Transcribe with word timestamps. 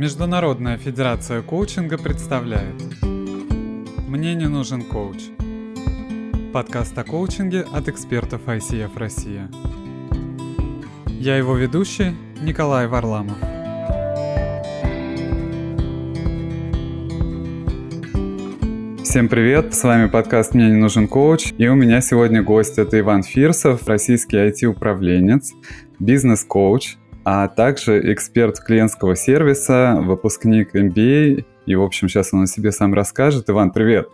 Международная 0.00 0.78
федерация 0.78 1.42
коучинга 1.42 1.98
представляет 1.98 2.82
«Мне 4.08 4.34
не 4.34 4.48
нужен 4.48 4.80
коуч» 4.80 5.18
Подкаст 6.54 6.96
о 6.96 7.04
коучинге 7.04 7.66
от 7.70 7.86
экспертов 7.86 8.40
ICF 8.46 8.92
Россия. 8.96 9.50
Я 11.06 11.36
его 11.36 11.54
ведущий 11.54 12.16
Николай 12.40 12.86
Варламов. 12.86 13.36
Всем 19.04 19.28
привет, 19.28 19.74
с 19.74 19.84
вами 19.84 20.08
подкаст 20.08 20.54
«Мне 20.54 20.70
не 20.70 20.76
нужен 20.76 21.08
коуч», 21.08 21.52
и 21.58 21.68
у 21.68 21.74
меня 21.74 22.00
сегодня 22.00 22.42
гость– 22.42 22.78
это 22.78 22.98
Иван 22.98 23.22
Фирсов, 23.22 23.86
российский 23.86 24.38
IT-управленец, 24.38 25.52
бизнес-коуч, 25.98 26.96
а 27.24 27.48
также 27.48 28.12
эксперт 28.12 28.60
клиентского 28.60 29.16
сервиса, 29.16 29.98
выпускник 30.00 30.74
MBA, 30.74 31.44
и, 31.66 31.74
в 31.74 31.82
общем, 31.82 32.08
сейчас 32.08 32.32
он 32.32 32.42
о 32.42 32.46
себе 32.46 32.72
сам 32.72 32.94
расскажет. 32.94 33.48
Иван, 33.50 33.70
привет! 33.70 34.08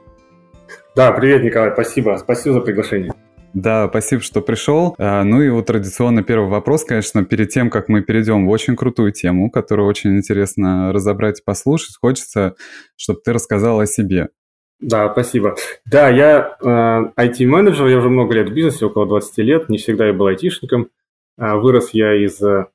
Да, 0.95 1.13
привет, 1.13 1.45
Николай, 1.45 1.73
спасибо, 1.73 2.17
спасибо 2.21 2.55
за 2.55 2.61
приглашение. 2.61 3.13
Да, 3.55 3.89
спасибо, 3.89 4.23
что 4.23 4.43
пришел. 4.43 4.95
А, 4.99 5.25
ну 5.25 5.41
и 5.41 5.49
вот 5.49 5.67
традиционно 5.67 6.23
первый 6.23 6.51
вопрос, 6.51 6.85
конечно, 6.85 7.25
перед 7.25 7.49
тем, 7.49 7.71
как 7.71 7.89
мы 7.89 8.03
перейдем 8.03 8.47
в 8.47 8.51
очень 8.51 8.77
крутую 8.77 9.13
тему, 9.13 9.51
которую 9.51 9.89
очень 9.89 10.17
интересно 10.17 10.93
разобрать 10.93 11.41
и 11.41 11.43
послушать, 11.43 11.97
хочется, 11.99 12.55
чтобы 12.97 13.21
ты 13.25 13.33
рассказал 13.33 13.81
о 13.81 13.87
себе. 13.87 14.29
Да, 14.79 15.11
спасибо. 15.11 15.57
Да, 15.87 16.11
я 16.11 16.57
э, 16.61 16.67
IT-менеджер, 16.67 17.87
я 17.87 17.97
уже 17.97 18.11
много 18.11 18.35
лет 18.35 18.51
в 18.51 18.53
бизнесе, 18.53 18.85
около 18.85 19.07
20 19.07 19.39
лет, 19.39 19.69
не 19.71 19.79
всегда 19.79 20.07
я 20.07 20.13
был 20.13 20.27
айтишником. 20.27 20.89
Э, 21.39 21.55
вырос 21.55 21.91
я 21.93 22.15
из 22.15 22.43
э, 22.43 22.67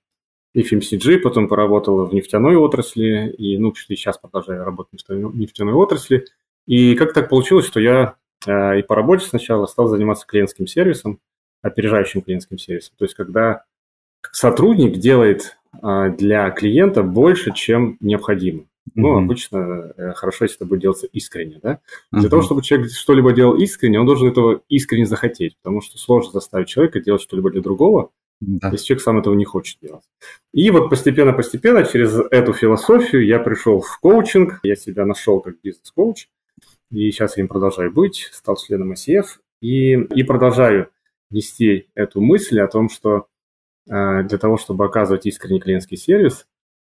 FMCG, 0.55 1.19
потом 1.19 1.47
поработал 1.47 2.05
в 2.05 2.13
нефтяной 2.13 2.55
отрасли, 2.55 3.30
и, 3.38 3.57
ну, 3.57 3.73
сейчас 3.75 4.17
продолжаю 4.17 4.66
работать 4.66 5.03
в 5.08 5.35
нефтяной 5.35 5.73
отрасли. 5.73 6.25
И 6.67 6.95
как 6.95 7.13
так 7.13 7.30
получилось, 7.30 7.66
что 7.66 7.80
я 7.80 8.16
э, 8.45 8.80
и 8.80 8.83
по 8.83 8.95
работе 8.95 9.25
сначала 9.25 9.66
стал 9.66 9.88
заниматься 9.88 10.25
клиентским 10.27 10.67
сервисом, 10.67 11.19
опережающим 11.61 12.21
клиентским 12.21 12.58
сервисом. 12.58 12.95
То 12.97 13.05
есть, 13.05 13.16
когда 13.16 13.63
сотрудник 14.31 14.97
делает 14.97 15.58
э, 15.81 16.13
для 16.17 16.49
клиента 16.52 17.03
больше, 17.03 17.53
чем 17.53 17.97
необходимо. 17.99 18.65
Ну, 18.95 19.15
mm-hmm. 19.15 19.23
обычно 19.23 19.93
э, 19.95 20.13
хорошо, 20.13 20.45
если 20.45 20.58
это 20.58 20.65
будет 20.65 20.81
делаться 20.81 21.08
искренне, 21.08 21.59
да. 21.61 21.80
Для 22.11 22.23
mm-hmm. 22.23 22.30
того, 22.30 22.41
чтобы 22.41 22.61
человек 22.61 22.91
что-либо 22.91 23.31
делал 23.31 23.55
искренне, 23.55 23.99
он 23.99 24.05
должен 24.05 24.27
этого 24.27 24.61
искренне 24.69 25.05
захотеть, 25.05 25.55
потому 25.61 25.81
что 25.81 25.97
сложно 25.97 26.31
заставить 26.33 26.67
человека 26.67 26.99
делать 26.99 27.21
что-либо 27.21 27.52
для 27.52 27.61
другого, 27.61 28.11
да. 28.42 28.70
если 28.72 28.86
человек 28.86 29.03
сам 29.03 29.20
этого 29.20 29.36
не 29.36 29.45
хочет 29.45 29.78
делать. 29.81 30.03
И 30.52 30.70
вот 30.72 30.89
постепенно-постепенно 30.89 31.84
через 31.84 32.17
эту 32.31 32.53
философию 32.53 33.25
я 33.25 33.39
пришел 33.39 33.81
в 33.81 34.00
коучинг, 34.00 34.59
я 34.64 34.75
себя 34.75 35.06
нашел 35.06 35.39
как 35.39 35.61
бизнес-коуч, 35.61 36.28
и 36.89 37.11
сейчас 37.11 37.38
я 37.38 37.44
им 37.44 37.48
продолжаю 37.48 37.92
быть, 37.92 38.30
стал 38.33 38.58
членом 38.58 38.94
ICF, 38.94 39.25
и, 39.61 39.94
и 39.94 40.23
продолжаю 40.23 40.89
нести 41.30 41.88
эту 41.95 42.20
мысль 42.20 42.59
о 42.59 42.67
том, 42.67 42.89
что 42.89 43.28
э, 43.88 44.23
для 44.23 44.38
того, 44.38 44.58
чтобы 44.58 44.86
оказывать 44.86 45.26
искренний 45.26 45.59
клиентский 45.61 45.98
сервис, 45.98 46.48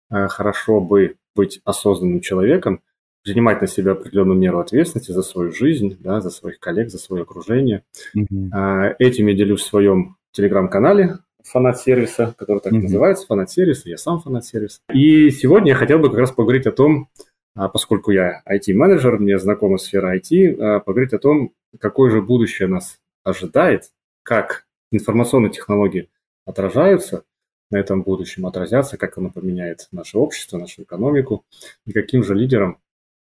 э, 0.10 0.28
хорошо 0.30 0.80
бы 0.80 1.18
быть 1.36 1.62
осознанным 1.66 2.22
человеком, 2.22 2.82
принимать 3.24 3.62
на 3.62 3.68
себя 3.68 3.92
определенную 3.92 4.40
меру 4.40 4.60
ответственности 4.60 5.12
за 5.12 5.22
свою 5.22 5.52
жизнь, 5.52 5.98
да, 6.00 6.22
за 6.22 6.32
своих 6.32 6.60
коллег, 6.60 6.90
за 6.90 6.98
свое 6.98 7.22
окружение. 7.22 7.84
Mm-hmm. 8.18 8.96
Этим 8.98 9.28
я 9.28 9.36
делюсь 9.36 9.62
в 9.62 9.68
своем 9.68 10.16
телеграм-канале 10.32 11.20
фанат-сервиса, 11.46 12.34
который 12.38 12.60
так 12.60 12.74
mm-hmm. 12.74 12.82
называется, 12.82 13.28
фанат-сервис, 13.28 13.86
я 13.86 13.98
сам 13.98 14.20
фанат-сервис. 14.20 14.82
И 14.94 15.30
сегодня 15.32 15.70
я 15.70 15.76
хотел 15.76 16.00
бы 16.00 16.10
как 16.10 16.20
раз 16.20 16.32
поговорить 16.32 16.68
о 16.68 16.72
том, 16.72 17.10
а, 17.56 17.68
поскольку 17.70 18.12
я 18.12 18.42
IT-менеджер, 18.50 19.20
мне 19.20 19.38
знакома 19.40 19.78
сфера 19.78 20.16
IT, 20.18 20.60
а, 20.60 20.80
поговорить 20.80 21.14
о 21.14 21.20
том, 21.20 21.54
какое 21.80 22.12
же 22.12 22.22
будущее 22.22 22.68
нас 22.68 23.00
ожидает, 23.24 23.92
как 24.24 24.66
информационные 24.92 25.52
технологии 25.52 26.10
отражаются 26.46 27.24
на 27.72 27.78
этом 27.78 28.04
будущем 28.04 28.46
отразятся, 28.46 28.98
как 28.98 29.18
оно 29.18 29.30
поменяет 29.32 29.88
наше 29.92 30.18
общество, 30.18 30.58
нашу 30.58 30.84
экономику, 30.84 31.46
и 31.86 31.94
каким 31.94 32.24
же 32.24 32.36
лидером 32.36 32.80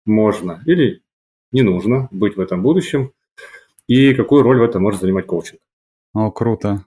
можно 0.06 0.62
или 0.66 1.02
не 1.52 1.62
нужно 1.62 2.08
быть 2.10 2.36
в 2.36 2.40
этом 2.40 2.62
будущем, 2.62 3.12
и 3.88 4.14
какую 4.14 4.42
роль 4.42 4.60
в 4.60 4.62
этом 4.62 4.82
может 4.82 5.00
занимать 5.00 5.26
коучинг. 5.26 5.60
О, 6.14 6.30
круто. 6.30 6.84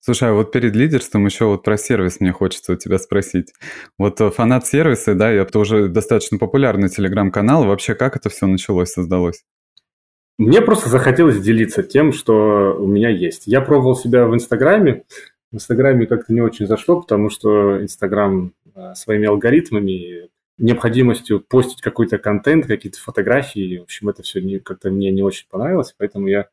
Слушай, 0.00 0.30
а 0.30 0.32
вот 0.32 0.50
перед 0.50 0.74
лидерством 0.74 1.26
еще 1.26 1.44
вот 1.44 1.62
про 1.62 1.76
сервис 1.76 2.20
мне 2.20 2.32
хочется 2.32 2.72
у 2.72 2.76
тебя 2.76 2.98
спросить. 2.98 3.52
Вот 3.98 4.20
э, 4.20 4.30
фанат 4.30 4.66
сервиса, 4.66 5.14
да, 5.14 5.30
это 5.30 5.58
уже 5.58 5.88
достаточно 5.88 6.38
популярный 6.38 6.88
телеграм-канал. 6.88 7.66
Вообще, 7.66 7.94
как 7.94 8.16
это 8.16 8.30
все 8.30 8.46
началось, 8.46 8.92
создалось? 8.92 9.44
Мне 10.38 10.62
просто 10.62 10.88
захотелось 10.88 11.38
делиться 11.38 11.82
тем, 11.82 12.14
что 12.14 12.74
у 12.78 12.86
меня 12.86 13.10
есть. 13.10 13.42
Я 13.46 13.60
пробовал 13.60 13.94
себя 13.94 14.26
в 14.26 14.34
Инстаграме, 14.34 15.04
в 15.52 15.56
Инстаграме 15.56 16.06
как-то 16.06 16.32
не 16.32 16.40
очень 16.40 16.66
зашло, 16.66 17.02
потому 17.02 17.28
что 17.28 17.82
Инстаграм 17.82 18.54
а, 18.74 18.94
своими 18.94 19.26
алгоритмами, 19.26 20.30
необходимостью 20.56 21.40
постить 21.40 21.82
какой-то 21.82 22.16
контент, 22.16 22.66
какие-то 22.66 22.98
фотографии, 23.00 23.78
в 23.78 23.82
общем, 23.82 24.08
это 24.08 24.22
все 24.22 24.60
как-то 24.60 24.90
мне 24.90 25.10
не 25.10 25.22
очень 25.22 25.46
понравилось, 25.50 25.94
поэтому 25.98 26.26
я 26.26 26.48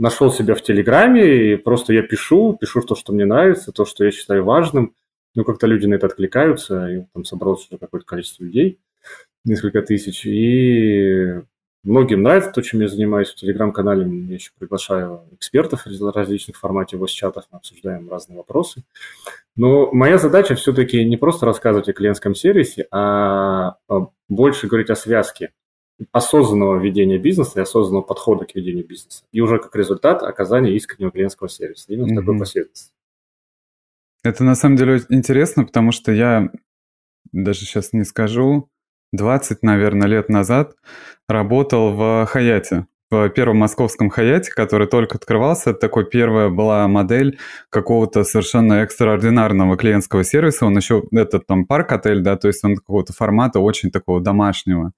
нашел 0.00 0.32
себя 0.32 0.54
в 0.54 0.62
Телеграме, 0.62 1.52
и 1.52 1.56
просто 1.56 1.92
я 1.92 2.02
пишу, 2.02 2.56
пишу 2.60 2.80
то, 2.82 2.94
что 2.94 3.12
мне 3.12 3.26
нравится, 3.26 3.70
то, 3.72 3.84
что 3.84 4.04
я 4.04 4.10
считаю 4.10 4.44
важным, 4.44 4.94
ну, 5.34 5.44
как-то 5.44 5.66
люди 5.66 5.86
на 5.86 5.94
это 5.94 6.06
откликаются, 6.06 6.88
и 6.88 7.04
там 7.12 7.24
собралось 7.24 7.68
уже 7.68 7.78
какое-то 7.78 8.06
количество 8.06 8.42
людей, 8.44 8.80
несколько 9.44 9.82
тысяч, 9.82 10.26
и 10.26 11.42
Многим 11.82 12.22
нравится 12.22 12.50
то, 12.50 12.60
чем 12.60 12.80
я 12.80 12.88
занимаюсь 12.88 13.30
в 13.30 13.36
Телеграм-канале. 13.36 14.06
Я 14.28 14.34
еще 14.34 14.50
приглашаю 14.58 15.22
экспертов 15.32 15.86
из 15.86 16.00
различных 16.02 16.56
форматов 16.58 17.00
voice-чатов, 17.00 17.44
мы 17.50 17.56
обсуждаем 17.56 18.10
разные 18.10 18.36
вопросы. 18.36 18.82
Но 19.56 19.90
моя 19.90 20.18
задача 20.18 20.54
все-таки 20.56 21.02
не 21.06 21.16
просто 21.16 21.46
рассказывать 21.46 21.88
о 21.88 21.94
клиентском 21.94 22.34
сервисе, 22.34 22.86
а, 22.90 23.76
а 23.88 24.08
больше 24.28 24.66
говорить 24.66 24.90
о 24.90 24.96
связке 24.96 25.52
осознанного 26.12 26.78
ведения 26.78 27.18
бизнеса 27.18 27.60
и 27.60 27.62
осознанного 27.62 28.02
подхода 28.02 28.44
к 28.44 28.54
ведению 28.54 28.86
бизнеса. 28.86 29.24
И 29.32 29.40
уже 29.40 29.58
как 29.58 29.74
результат 29.76 30.22
оказания 30.22 30.74
искреннего 30.74 31.10
клиентского 31.10 31.48
сервиса. 31.48 31.86
Именно 31.88 32.12
mm-hmm. 32.12 32.20
такой 32.20 32.38
последовательности. 32.38 32.94
Это 34.22 34.44
на 34.44 34.54
самом 34.54 34.76
деле 34.76 35.02
интересно, 35.08 35.64
потому 35.64 35.92
что 35.92 36.12
я 36.12 36.50
даже 37.32 37.60
сейчас 37.60 37.92
не 37.92 38.04
скажу, 38.04 38.68
20, 39.12 39.62
наверное, 39.62 40.08
лет 40.08 40.28
назад 40.28 40.76
работал 41.28 41.92
в 41.92 42.26
Хаяте, 42.26 42.86
в 43.10 43.28
первом 43.30 43.58
московском 43.58 44.08
Хаяте, 44.08 44.52
который 44.52 44.86
только 44.86 45.16
открывался. 45.16 45.70
Это 45.70 45.80
такой 45.80 46.04
первая 46.04 46.48
была 46.48 46.86
модель 46.88 47.38
какого-то 47.68 48.24
совершенно 48.24 48.82
экстраординарного 48.82 49.76
клиентского 49.76 50.24
сервиса. 50.24 50.66
Он 50.66 50.76
еще, 50.76 51.02
этот 51.12 51.46
там 51.46 51.66
парк-отель, 51.66 52.20
да, 52.20 52.36
то 52.36 52.48
есть 52.48 52.64
он 52.64 52.76
какого-то 52.76 53.12
формата 53.12 53.58
очень 53.60 53.90
такого 53.90 54.20
домашнего. 54.20 54.92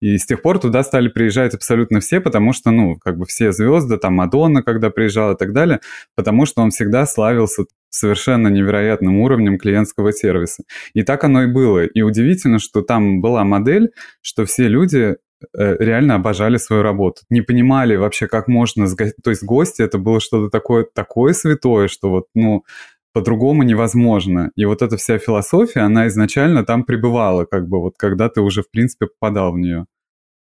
И 0.00 0.18
с 0.18 0.26
тех 0.26 0.42
пор 0.42 0.58
туда 0.58 0.82
стали 0.82 1.08
приезжать 1.08 1.54
абсолютно 1.54 2.00
все, 2.00 2.20
потому 2.20 2.52
что, 2.52 2.70
ну, 2.70 2.96
как 2.96 3.16
бы 3.16 3.24
все 3.24 3.52
звезды, 3.52 3.96
там 3.96 4.14
Мадонна, 4.14 4.62
когда 4.62 4.90
приезжала 4.90 5.32
и 5.32 5.36
так 5.36 5.54
далее, 5.54 5.80
потому 6.14 6.44
что 6.44 6.60
он 6.60 6.70
всегда 6.70 7.06
славился 7.06 7.64
совершенно 7.88 8.48
невероятным 8.48 9.20
уровнем 9.20 9.58
клиентского 9.58 10.12
сервиса. 10.12 10.64
И 10.92 11.02
так 11.02 11.24
оно 11.24 11.44
и 11.44 11.46
было. 11.46 11.84
И 11.84 12.02
удивительно, 12.02 12.58
что 12.58 12.82
там 12.82 13.22
была 13.22 13.44
модель, 13.44 13.90
что 14.20 14.44
все 14.44 14.68
люди 14.68 15.16
реально 15.54 16.14
обожали 16.14 16.56
свою 16.56 16.82
работу. 16.82 17.22
Не 17.30 17.42
понимали 17.42 17.96
вообще, 17.96 18.26
как 18.26 18.48
можно... 18.48 18.86
То 18.96 19.30
есть 19.30 19.44
гости 19.44 19.82
это 19.82 19.98
было 19.98 20.20
что-то 20.20 20.50
такое, 20.50 20.84
такое 20.84 21.32
святое, 21.32 21.88
что 21.88 22.10
вот, 22.10 22.26
ну, 22.34 22.64
по-другому 23.12 23.62
невозможно. 23.62 24.50
И 24.56 24.64
вот 24.64 24.82
эта 24.82 24.96
вся 24.96 25.18
философия, 25.18 25.80
она 25.80 26.06
изначально 26.08 26.64
там 26.64 26.84
пребывала, 26.84 27.44
как 27.44 27.68
бы 27.68 27.80
вот 27.80 27.94
когда 27.96 28.28
ты 28.28 28.40
уже, 28.40 28.62
в 28.62 28.70
принципе, 28.70 29.06
попадал 29.06 29.52
в 29.52 29.58
нее. 29.58 29.86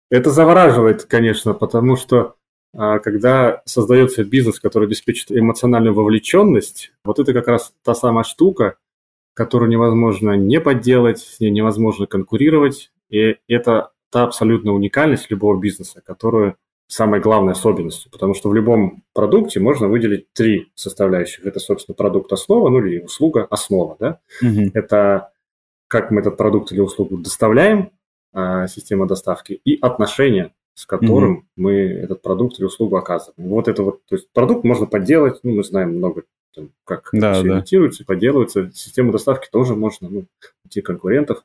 Это 0.10 0.30
завораживает, 0.30 1.06
конечно, 1.06 1.54
потому 1.54 1.96
что 1.96 2.36
а 2.74 3.00
когда 3.00 3.62
создается 3.66 4.24
бизнес, 4.24 4.60
который 4.60 4.86
обеспечит 4.88 5.32
эмоциональную 5.32 5.94
вовлеченность, 5.94 6.94
вот 7.04 7.20
это 7.20 7.34
как 7.34 7.48
раз 7.48 7.74
та 7.84 7.94
самая 7.94 8.24
штука, 8.24 8.78
которую 9.34 9.70
невозможно 9.70 10.34
не 10.34 10.60
подделать, 10.62 11.20
с 11.20 11.40
ней 11.40 11.52
невозможно 11.52 12.08
конкурировать, 12.08 12.92
и 13.10 13.38
это 13.48 13.91
та 14.12 14.24
абсолютная 14.24 14.74
уникальность 14.74 15.32
любого 15.32 15.60
бизнеса, 15.60 16.02
которую 16.06 16.56
самой 16.88 17.22
главной 17.22 17.54
особенностью, 17.54 18.12
потому 18.12 18.34
что 18.34 18.50
в 18.50 18.54
любом 18.54 19.04
продукте 19.14 19.62
можно 19.62 19.88
выделить 19.88 20.34
три 20.34 20.72
составляющих. 20.76 21.46
Это, 21.46 21.60
собственно, 21.60 21.96
продукт 21.96 22.32
основа, 22.34 22.70
ну 22.70 22.80
или 22.86 23.00
услуга 23.00 23.48
основа, 23.50 23.96
да. 24.00 24.20
Угу. 24.42 24.72
Это 24.74 25.32
как 25.88 26.12
мы 26.12 26.22
этот 26.22 26.38
продукт 26.38 26.72
или 26.72 26.82
услугу 26.82 27.18
доставляем, 27.18 27.92
а, 28.34 28.68
система 28.68 29.08
доставки, 29.08 29.54
и 29.54 29.78
отношения 29.82 30.54
с 30.74 30.86
которым 30.86 31.40
mm 31.40 31.44
мы 31.58 31.74
этот 31.74 32.22
продукт 32.22 32.58
или 32.58 32.66
услугу 32.66 32.96
оказываем. 32.96 33.50
Вот 33.50 33.68
это 33.68 33.84
вот, 33.84 34.06
то 34.08 34.16
есть 34.16 34.32
продукт 34.32 34.64
можно 34.64 34.88
подделать, 34.88 35.40
ну, 35.44 35.54
мы 35.54 35.64
знаем 35.64 35.98
много, 35.98 36.24
там, 36.56 36.72
как 36.86 37.10
да, 37.14 37.34
все 37.34 37.44
да. 37.44 37.58
имитируется, 37.60 38.06
подделывается. 38.06 38.72
Систему 38.74 39.12
доставки 39.12 39.48
тоже 39.52 39.76
можно, 39.76 40.10
ну, 40.10 40.26
найти 40.64 40.82
конкурентов. 40.82 41.44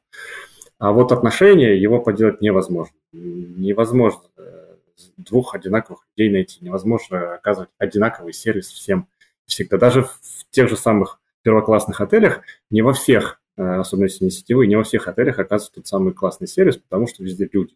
А 0.78 0.93
вот 0.93 1.12
отношения 1.12 1.76
его 1.76 2.00
поделать 2.00 2.40
невозможно. 2.40 2.94
Невозможно 3.12 4.23
э, 4.37 4.75
двух 5.17 5.55
одинаковых 5.55 6.06
людей 6.17 6.32
найти, 6.32 6.58
невозможно 6.61 7.34
оказывать 7.34 7.70
одинаковый 7.78 8.32
сервис 8.32 8.67
всем 8.69 9.08
всегда. 9.46 9.78
Даже 9.78 10.02
в 10.02 10.11
тех 10.50 10.69
же 10.69 10.76
самых 10.76 11.20
первоклассных 11.43 12.00
отелях 12.00 12.43
не 12.70 12.82
во 12.82 12.93
всех, 12.93 13.40
э, 13.56 13.62
особенно 13.62 14.05
если 14.05 14.25
не 14.25 14.31
сетевые, 14.31 14.69
не 14.69 14.76
во 14.76 14.82
всех 14.82 15.08
отелях 15.08 15.38
оказывается 15.38 15.73
тот 15.73 15.87
самый 15.87 16.12
классный 16.12 16.49
сервис, 16.49 16.76
потому 16.76 17.06
что 17.06 17.23
везде 17.23 17.49
люди. 17.50 17.75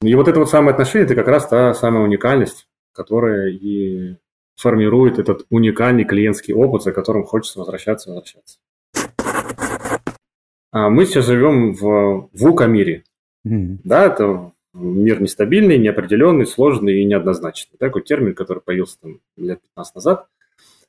И 0.00 0.14
вот 0.14 0.28
это 0.28 0.38
вот 0.38 0.50
самое 0.50 0.72
отношение, 0.72 1.06
это 1.06 1.14
как 1.14 1.28
раз 1.28 1.48
та 1.48 1.74
самая 1.74 2.04
уникальность, 2.04 2.68
которая 2.92 3.48
и 3.48 4.16
формирует 4.56 5.18
этот 5.18 5.46
уникальный 5.50 6.04
клиентский 6.04 6.54
опыт, 6.54 6.82
за 6.82 6.92
которым 6.92 7.24
хочется 7.24 7.58
возвращаться, 7.58 8.10
возвращаться. 8.10 8.58
А 10.74 10.90
мы 10.90 11.06
сейчас 11.06 11.26
живем 11.26 11.72
в 11.72 12.30
вука-мире. 12.32 13.04
Mm-hmm. 13.46 13.78
Да, 13.84 14.06
это 14.06 14.50
мир 14.72 15.22
нестабильный, 15.22 15.78
неопределенный, 15.78 16.48
сложный 16.48 17.00
и 17.00 17.04
неоднозначный. 17.04 17.78
Такой 17.78 18.02
термин, 18.02 18.34
который 18.34 18.58
появился 18.58 18.98
там 19.00 19.20
лет 19.36 19.60
15 19.76 19.94
назад. 19.94 20.26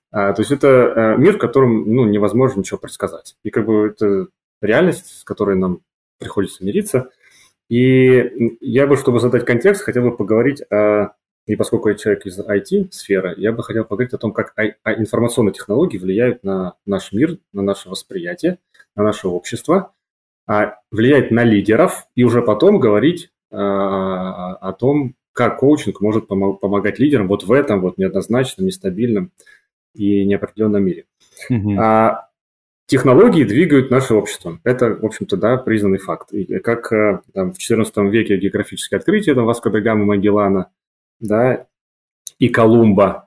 А, 0.09 0.33
то 0.33 0.41
есть 0.41 0.51
это 0.51 1.13
а, 1.13 1.17
мир, 1.17 1.35
в 1.35 1.37
котором 1.37 1.87
ну, 1.93 2.05
невозможно 2.05 2.61
ничего 2.61 2.79
предсказать. 2.79 3.35
И 3.43 3.51
как 3.51 3.67
бы 3.67 3.89
это 3.89 4.29
реальность, 4.59 5.19
с 5.19 5.23
которой 5.23 5.55
нам 5.55 5.81
приходится 6.17 6.65
мириться. 6.65 7.11
И 7.69 8.57
я 8.61 8.87
бы, 8.87 8.97
чтобы 8.97 9.19
задать 9.19 9.45
контекст, 9.45 9.83
хотел 9.83 10.01
бы 10.01 10.17
поговорить 10.17 10.63
о 10.71 11.11
и 11.45 11.55
поскольку 11.55 11.89
я 11.89 11.95
человек 11.95 12.25
из 12.25 12.39
IT-сферы, 12.39 13.35
я 13.37 13.51
бы 13.51 13.61
хотел 13.61 13.85
поговорить 13.85 14.15
о 14.15 14.17
том, 14.17 14.33
как 14.33 14.55
информационные 14.83 15.53
технологии 15.53 15.99
влияют 15.99 16.43
на 16.43 16.73
наш 16.87 17.11
мир, 17.11 17.37
на 17.53 17.61
наше 17.61 17.87
восприятие, 17.87 18.57
на 18.95 19.03
наше 19.03 19.27
общество, 19.27 19.93
а 20.47 20.75
влияет 20.91 21.31
на 21.31 21.43
лидеров, 21.43 22.07
и 22.15 22.23
уже 22.23 22.41
потом 22.41 22.79
говорить 22.79 23.31
а, 23.51 24.55
о 24.55 24.73
том, 24.73 25.15
как 25.33 25.59
коучинг 25.59 26.01
может 26.01 26.27
помогать 26.27 26.99
лидерам 26.99 27.27
вот 27.27 27.43
в 27.43 27.51
этом 27.51 27.81
вот 27.81 27.97
неоднозначном, 27.97 28.67
нестабильном 28.67 29.31
и 29.93 30.25
неопределенном 30.25 30.83
мире. 30.83 31.05
Mm-hmm. 31.51 31.77
А, 31.77 32.29
технологии 32.85 33.43
двигают 33.43 33.91
наше 33.91 34.13
общество. 34.13 34.59
Это, 34.63 34.95
в 34.95 35.05
общем-то, 35.05 35.35
да, 35.35 35.57
признанный 35.57 35.97
факт. 35.97 36.31
И 36.31 36.59
как 36.59 36.91
э, 36.93 37.21
там, 37.33 37.51
в 37.51 37.57
XIV 37.57 38.09
веке 38.09 38.37
географическое 38.37 38.99
открытие 38.99 39.35
там, 39.35 39.45
Васко 39.45 39.69
да 39.69 39.81
Гама 39.81 40.05
Магеллана– 40.05 40.69
да, 41.19 41.67
и 42.39 42.49
Колумба 42.49 43.24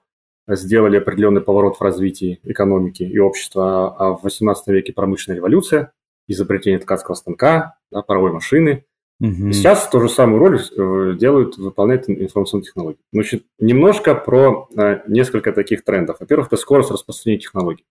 сделали 0.48 0.98
определенный 0.98 1.40
поворот 1.40 1.76
в 1.76 1.82
развитии 1.82 2.40
экономики 2.42 3.02
и 3.02 3.18
общества, 3.18 3.94
а 3.96 4.16
в 4.16 4.22
18 4.22 4.66
веке 4.68 4.92
промышленная 4.92 5.36
революция, 5.36 5.92
изобретение 6.26 6.78
ткацкого 6.78 7.14
станка, 7.14 7.76
да, 7.90 8.02
паровой 8.02 8.32
машины. 8.32 8.84
Угу. 9.20 9.48
И 9.48 9.52
сейчас 9.52 9.88
ту 9.88 10.00
же 10.00 10.08
самую 10.08 10.38
роль 10.38 10.60
э, 10.60 11.16
делают, 11.18 11.56
выполняют 11.56 12.08
информационные 12.08 12.66
технологии. 12.66 13.00
Значит, 13.12 13.44
немножко 13.58 14.14
про 14.14 14.68
э, 14.76 15.00
несколько 15.08 15.52
таких 15.52 15.84
трендов. 15.84 16.18
Во-первых, 16.20 16.48
это 16.48 16.56
скорость 16.56 16.90
распространения 16.90 17.42
технологий. 17.42 17.84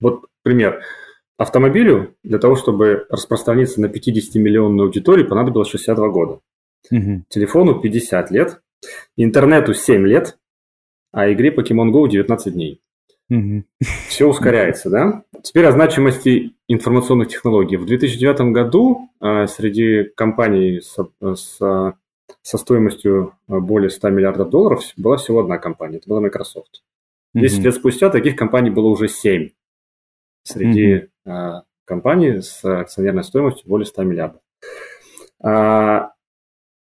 Вот 0.00 0.24
пример. 0.42 0.82
Автомобилю 1.36 2.14
для 2.22 2.38
того, 2.38 2.56
чтобы 2.56 3.06
распространиться 3.10 3.80
на 3.80 3.86
50-миллионную 3.86 4.84
аудиторию, 4.84 5.28
понадобилось 5.28 5.68
62 5.68 6.08
года. 6.08 6.40
Угу. 6.90 7.24
Телефону 7.28 7.80
50 7.80 8.30
лет, 8.30 8.60
Интернету 9.16 9.74
7 9.74 10.06
лет, 10.06 10.36
а 11.14 11.32
игре 11.32 11.50
Pokemon 11.50 11.90
Go 11.92 12.08
19 12.08 12.52
дней. 12.52 12.80
Угу. 13.30 13.64
Все 14.08 14.28
ускоряется, 14.28 14.90
да? 14.90 15.22
Теперь 15.42 15.66
о 15.66 15.72
значимости 15.72 16.54
информационных 16.68 17.28
технологий. 17.28 17.76
В 17.76 17.86
2009 17.86 18.52
году 18.52 19.08
э, 19.20 19.46
среди 19.46 20.04
компаний 20.14 20.80
с, 20.80 20.96
с, 21.20 21.56
со 22.42 22.58
стоимостью 22.58 23.34
более 23.46 23.90
100 23.90 24.10
миллиардов 24.10 24.50
долларов 24.50 24.82
была 24.96 25.16
всего 25.16 25.40
одна 25.40 25.58
компания, 25.58 25.98
это 25.98 26.08
была 26.08 26.20
Microsoft. 26.20 26.82
10 27.34 27.58
угу. 27.58 27.64
лет 27.64 27.74
спустя 27.74 28.10
таких 28.10 28.36
компаний 28.36 28.70
было 28.70 28.88
уже 28.88 29.08
7 29.08 29.50
среди 30.42 31.08
угу. 31.24 31.34
э, 31.34 31.62
компаний 31.84 32.42
с 32.42 32.64
акционерной 32.64 33.24
стоимостью 33.24 33.68
более 33.68 33.86
100 33.86 34.02
миллиардов. 34.02 34.40
А, 35.42 36.13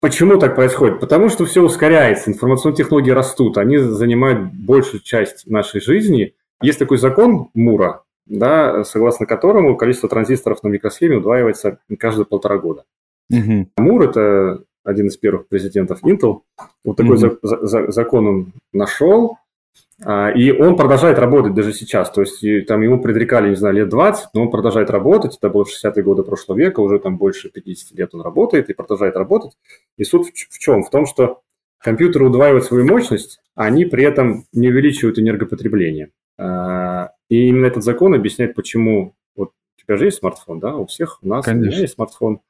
Почему 0.07 0.39
так 0.39 0.55
происходит? 0.55 1.01
Потому 1.01 1.29
что 1.29 1.45
все 1.47 1.61
ускоряется, 1.61 2.31
информационные 2.31 2.77
технологии 2.77 3.11
растут, 3.11 3.59
они 3.59 3.79
занимают 3.79 4.53
большую 4.53 5.01
часть 5.01 5.49
нашей 5.49 5.81
жизни. 5.81 6.35
Есть 6.63 6.79
такой 6.79 6.99
закон 6.99 7.49
Мура, 7.55 8.05
да, 8.25 8.85
согласно 8.85 9.27
которому 9.27 9.77
количество 9.77 10.09
транзисторов 10.09 10.63
на 10.63 10.69
микросхеме 10.69 11.17
удваивается 11.17 11.81
каждые 11.99 12.25
полтора 12.25 12.59
года. 12.59 12.85
Угу. 13.31 13.71
Мур– 13.79 14.03
это 14.05 14.63
один 14.85 15.09
из 15.09 15.17
первых 15.17 15.49
президентов 15.49 16.05
Intel. 16.05 16.43
Вот 16.85 16.97
такой 16.97 17.17
угу. 17.17 17.39
за, 17.43 17.67
за, 17.67 17.91
закон 17.91 18.29
он 18.29 18.53
нашел, 18.73 19.39
и 19.99 20.53
он 20.53 20.77
продолжает 20.77 21.19
работать 21.19 21.55
даже 21.55 21.73
сейчас. 21.73 22.11
То 22.11 22.21
есть 22.21 22.67
там 22.67 22.83
ему 22.83 23.01
предрекали, 23.01 23.49
не 23.49 23.57
знаю, 23.57 23.77
лет 23.77 23.89
20, 23.89 24.29
но 24.35 24.43
он 24.43 24.51
продолжает 24.51 24.91
работать. 24.91 25.37
Это 25.37 25.49
было 25.49 25.65
в 25.65 25.69
60-е 25.69 26.03
годы 26.03 26.23
прошлого 26.23 26.59
века, 26.59 26.81
уже 26.81 26.99
там 26.99 27.17
больше 27.17 27.49
50 27.49 27.99
лет 27.99 28.15
он 28.15 28.21
работает 28.21 28.69
и 28.69 28.75
продолжает 28.75 29.17
работать. 29.17 29.53
И 29.97 30.05
суть 30.05 30.33
в 30.51 30.59
чем? 30.59 30.83
В 30.83 30.91
том, 30.91 31.07
что 31.07 31.41
компьютеры 31.79 32.27
удваивают 32.27 32.65
свою 32.65 32.85
мощность, 32.87 33.41
а 33.55 33.65
они 33.65 33.85
при 33.85 34.05
этом 34.05 34.45
не 34.53 34.69
увеличивают 34.69 35.19
энергопотребление. 35.19 36.11
А, 36.39 37.13
и 37.29 37.49
именно 37.49 37.67
этот 37.67 37.85
закон 37.85 38.15
объясняет, 38.15 38.55
почему 38.55 39.15
вот 39.35 39.51
у 39.51 39.83
тебя 39.83 39.97
же 39.97 40.07
есть 40.07 40.19
смартфон, 40.19 40.61
да, 40.61 40.77
у 40.77 40.87
всех 40.87 41.19
у 41.23 41.29
нас 41.29 41.45
Конечно. 41.45 41.69
у 41.69 41.71
меня 41.71 41.81
есть 41.81 41.95
смартфон. 41.95 42.41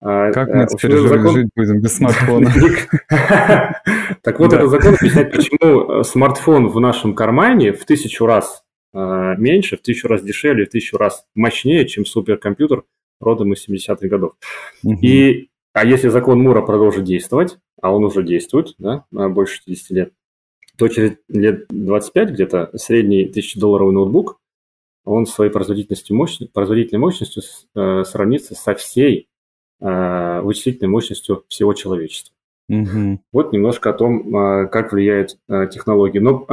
А, 0.00 0.30
как 0.30 0.48
мы 0.48 0.62
э, 0.62 0.66
теперь 0.66 0.92
жить, 0.92 1.08
закон... 1.08 1.32
жить 1.32 1.48
будем 1.54 1.80
без 1.80 1.96
смартфона? 1.96 2.50
Так 4.22 4.40
вот, 4.40 4.52
этот 4.52 4.70
закон 4.70 4.94
объясняет, 4.94 5.32
почему 5.32 6.00
э, 6.00 6.04
смартфон 6.04 6.68
в 6.68 6.80
нашем 6.80 7.14
кармане 7.14 7.72
в 7.72 7.84
тысячу 7.84 8.26
раз 8.26 8.64
э, 8.92 9.34
меньше, 9.38 9.76
в 9.76 9.82
тысячу 9.82 10.08
раз 10.08 10.22
дешевле, 10.22 10.66
в 10.66 10.70
тысячу 10.70 10.98
раз 10.98 11.24
мощнее, 11.34 11.86
чем 11.86 12.04
суперкомпьютер 12.04 12.84
родом 13.20 13.52
из 13.52 13.66
70-х 13.68 14.06
годов. 14.08 14.32
И, 14.84 15.48
а 15.72 15.86
если 15.86 16.08
закон 16.08 16.40
Мура 16.40 16.60
продолжит 16.60 17.04
действовать, 17.04 17.58
а 17.80 17.94
он 17.94 18.04
уже 18.04 18.22
действует, 18.22 18.74
да, 18.78 19.04
больше 19.10 19.62
60 19.64 19.90
лет, 19.90 20.12
то 20.76 20.88
через 20.88 21.16
лет 21.28 21.66
25 21.70 22.30
где-то 22.30 22.70
средний 22.74 23.30
1000-долларовый 23.30 23.94
ноутбук, 23.94 24.40
он 25.04 25.24
своей 25.26 25.52
производительностью, 25.52 26.16
мощностью, 26.16 26.52
производительной 26.52 27.00
мощностью 27.00 27.42
сравнится 28.04 28.54
со 28.54 28.74
всей 28.74 29.28
Э, 29.78 30.40
вычислительной 30.40 30.88
мощностью 30.88 31.44
всего 31.48 31.74
человечества. 31.74 32.34
Угу. 32.70 33.20
Вот 33.30 33.52
немножко 33.52 33.90
о 33.90 33.92
том, 33.92 34.34
э, 34.34 34.68
как 34.68 34.90
влияют 34.90 35.36
э, 35.48 35.68
технологии. 35.70 36.18
Но 36.18 36.46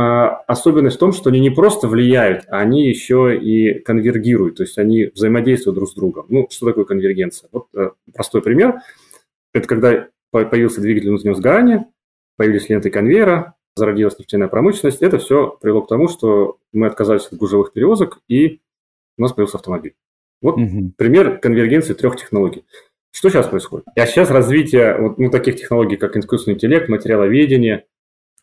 особенность 0.45 0.97
в 0.97 0.99
том, 0.99 1.13
что 1.13 1.29
они 1.29 1.39
не 1.39 1.49
просто 1.49 1.87
влияют, 1.87 2.43
они 2.49 2.85
еще 2.85 3.37
и 3.37 3.79
конвергируют, 3.79 4.57
то 4.57 4.63
есть 4.63 4.77
они 4.77 5.05
взаимодействуют 5.05 5.75
друг 5.75 5.89
с 5.89 5.93
другом. 5.93 6.25
Ну, 6.27 6.47
что 6.51 6.65
такое 6.65 6.83
конвергенция? 6.83 7.49
Вот 7.53 7.67
простой 8.13 8.41
пример. 8.41 8.81
Это 9.53 9.67
когда 9.69 10.07
появился 10.31 10.81
двигатель 10.81 11.07
внутреннего 11.07 11.35
сгорания, 11.35 11.87
появились 12.35 12.67
ленты 12.67 12.89
конвейера, 12.89 13.55
зародилась 13.75 14.19
нефтяная 14.19 14.49
промышленность. 14.49 15.01
Это 15.01 15.17
все 15.17 15.57
привело 15.61 15.83
к 15.83 15.87
тому, 15.87 16.09
что 16.09 16.57
мы 16.73 16.87
отказались 16.87 17.27
от 17.27 17.37
гужевых 17.37 17.71
перевозок, 17.71 18.19
и 18.27 18.59
у 19.17 19.21
нас 19.21 19.31
появился 19.31 19.57
автомобиль. 19.57 19.95
Вот 20.41 20.57
угу. 20.57 20.91
пример 20.97 21.39
конвергенции 21.39 21.93
трех 21.93 22.17
технологий. 22.17 22.65
Что 23.13 23.29
сейчас 23.29 23.47
происходит? 23.47 23.85
А 23.95 24.05
сейчас 24.07 24.31
развитие 24.31 24.97
вот, 24.97 25.19
ну, 25.19 25.29
таких 25.29 25.55
технологий, 25.57 25.97
как 25.97 26.17
искусственный 26.17 26.55
интеллект, 26.55 26.89
материаловедение, 26.89 27.85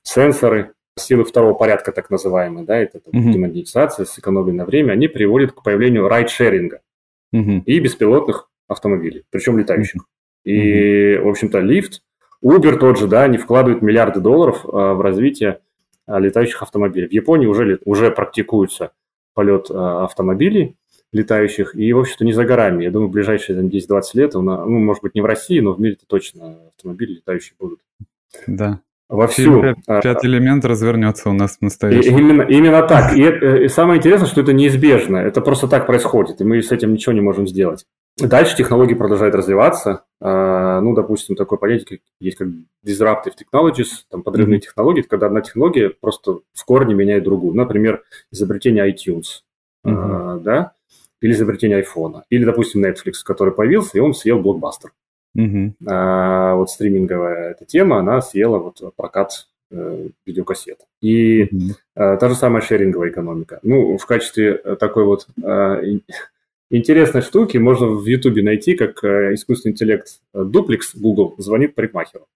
сенсоры, 0.02 0.74
силы 0.96 1.24
второго 1.24 1.54
порядка, 1.54 1.90
так 1.90 2.08
называемые, 2.08 2.64
да, 2.64 2.78
это 2.78 3.00
там, 3.00 3.12
uh-huh. 3.12 3.32
демонетизация, 3.32 4.06
сэкономленное 4.06 4.64
время, 4.64 4.92
они 4.92 5.08
приводят 5.08 5.52
к 5.52 5.64
появлению 5.64 6.06
райдшеринга 6.08 6.82
uh-huh. 7.34 7.64
и 7.64 7.80
беспилотных 7.80 8.48
автомобилей, 8.68 9.24
причем 9.30 9.58
летающих. 9.58 10.02
Uh-huh. 10.02 10.50
И, 10.52 11.16
в 11.16 11.28
общем-то, 11.28 11.58
лифт, 11.58 12.02
Uber 12.44 12.78
тот 12.78 12.96
же, 12.96 13.08
да, 13.08 13.24
они 13.24 13.38
вкладывают 13.38 13.82
миллиарды 13.82 14.20
долларов 14.20 14.64
а, 14.64 14.94
в 14.94 15.00
развитие 15.00 15.60
а, 16.06 16.20
летающих 16.20 16.62
автомобилей. 16.62 17.08
В 17.08 17.12
Японии 17.12 17.46
уже, 17.46 17.80
уже 17.84 18.10
практикуется 18.10 18.92
полет 19.34 19.66
а, 19.68 20.04
автомобилей, 20.04 20.76
летающих, 21.12 21.74
и, 21.74 21.92
в 21.92 21.98
общем-то, 21.98 22.24
не 22.24 22.32
за 22.32 22.44
горами. 22.44 22.84
Я 22.84 22.90
думаю, 22.90 23.08
в 23.08 23.12
ближайшие 23.12 23.58
10-20 23.58 24.02
лет, 24.14 24.34
ну, 24.34 24.66
может 24.66 25.02
быть, 25.02 25.14
не 25.14 25.20
в 25.20 25.24
России, 25.24 25.60
но 25.60 25.72
в 25.72 25.80
мире-то 25.80 26.06
точно 26.06 26.56
автомобили 26.76 27.14
летающие 27.14 27.54
будут. 27.58 27.80
Да. 28.46 28.80
Вовсю. 29.08 29.60
Пятый, 29.60 29.82
а, 29.88 30.00
пятый 30.00 30.26
элемент 30.26 30.64
развернется 30.64 31.30
у 31.30 31.32
нас 31.32 31.56
в 31.58 31.62
настоящем. 31.62 32.16
Именно, 32.16 32.42
именно 32.42 32.86
так. 32.86 33.16
И, 33.16 33.64
и 33.64 33.68
самое 33.68 33.98
интересное, 33.98 34.28
что 34.28 34.40
это 34.40 34.52
неизбежно. 34.52 35.16
Это 35.16 35.40
просто 35.40 35.66
так 35.66 35.86
происходит, 35.86 36.40
и 36.40 36.44
мы 36.44 36.62
с 36.62 36.70
этим 36.70 36.92
ничего 36.92 37.12
не 37.12 37.20
можем 37.20 37.48
сделать. 37.48 37.84
Дальше 38.16 38.56
технологии 38.56 38.94
продолжают 38.94 39.34
развиваться. 39.34 40.04
А, 40.20 40.80
ну, 40.80 40.94
допустим, 40.94 41.34
такое 41.34 41.58
понятие 41.58 42.00
есть 42.20 42.36
как 42.36 42.48
disruptive 42.86 43.32
technologies, 43.36 44.04
там 44.10 44.22
подрывные 44.22 44.58
mm-hmm. 44.58 44.62
технологии, 44.62 45.02
когда 45.02 45.26
одна 45.26 45.40
технология 45.40 45.90
просто 45.90 46.40
в 46.54 46.64
корне 46.64 46.94
меняет 46.94 47.24
другую. 47.24 47.54
Например, 47.54 48.02
изобретение 48.30 48.88
iTunes. 48.88 49.42
Mm-hmm. 49.84 50.40
Да? 50.42 50.72
Или 51.20 51.32
изобретение 51.32 51.78
айфона, 51.78 52.24
или, 52.30 52.44
допустим, 52.44 52.84
Netflix, 52.84 53.22
который 53.24 53.52
появился, 53.54 53.98
и 53.98 54.00
он 54.00 54.14
съел 54.14 54.40
блокбастер. 54.40 54.92
Мгм. 55.34 55.76
А 55.86 56.54
вот 56.54 56.70
стриминговая 56.70 57.52
эта 57.52 57.64
тема, 57.64 57.98
она 57.98 58.20
съела 58.20 58.58
вот 58.58 58.80
прокат 58.96 59.46
э, 59.70 60.08
видеокассет. 60.26 60.80
И 61.00 61.46
Мгм. 61.50 61.70
э, 61.94 62.16
та 62.18 62.28
же 62.28 62.34
самая 62.34 62.60
шеринговая 62.62 63.10
экономика. 63.10 63.60
Ну, 63.62 63.96
в 63.96 64.04
качестве 64.06 64.60
э, 64.64 64.76
такой 64.76 65.04
вот 65.04 65.28
э, 65.40 65.40
ин- 65.84 66.02
интересной 66.70 67.22
штуки 67.22 67.58
можно 67.58 67.86
в 67.86 68.04
Ютубе 68.04 68.42
найти, 68.42 68.74
как 68.74 69.04
э, 69.04 69.34
искусственный 69.34 69.72
интеллект 69.72 70.08
э, 70.34 70.40
Duplex 70.42 70.80
Google 70.96 71.34
звонит 71.38 71.76
парикмахеру. 71.76 72.26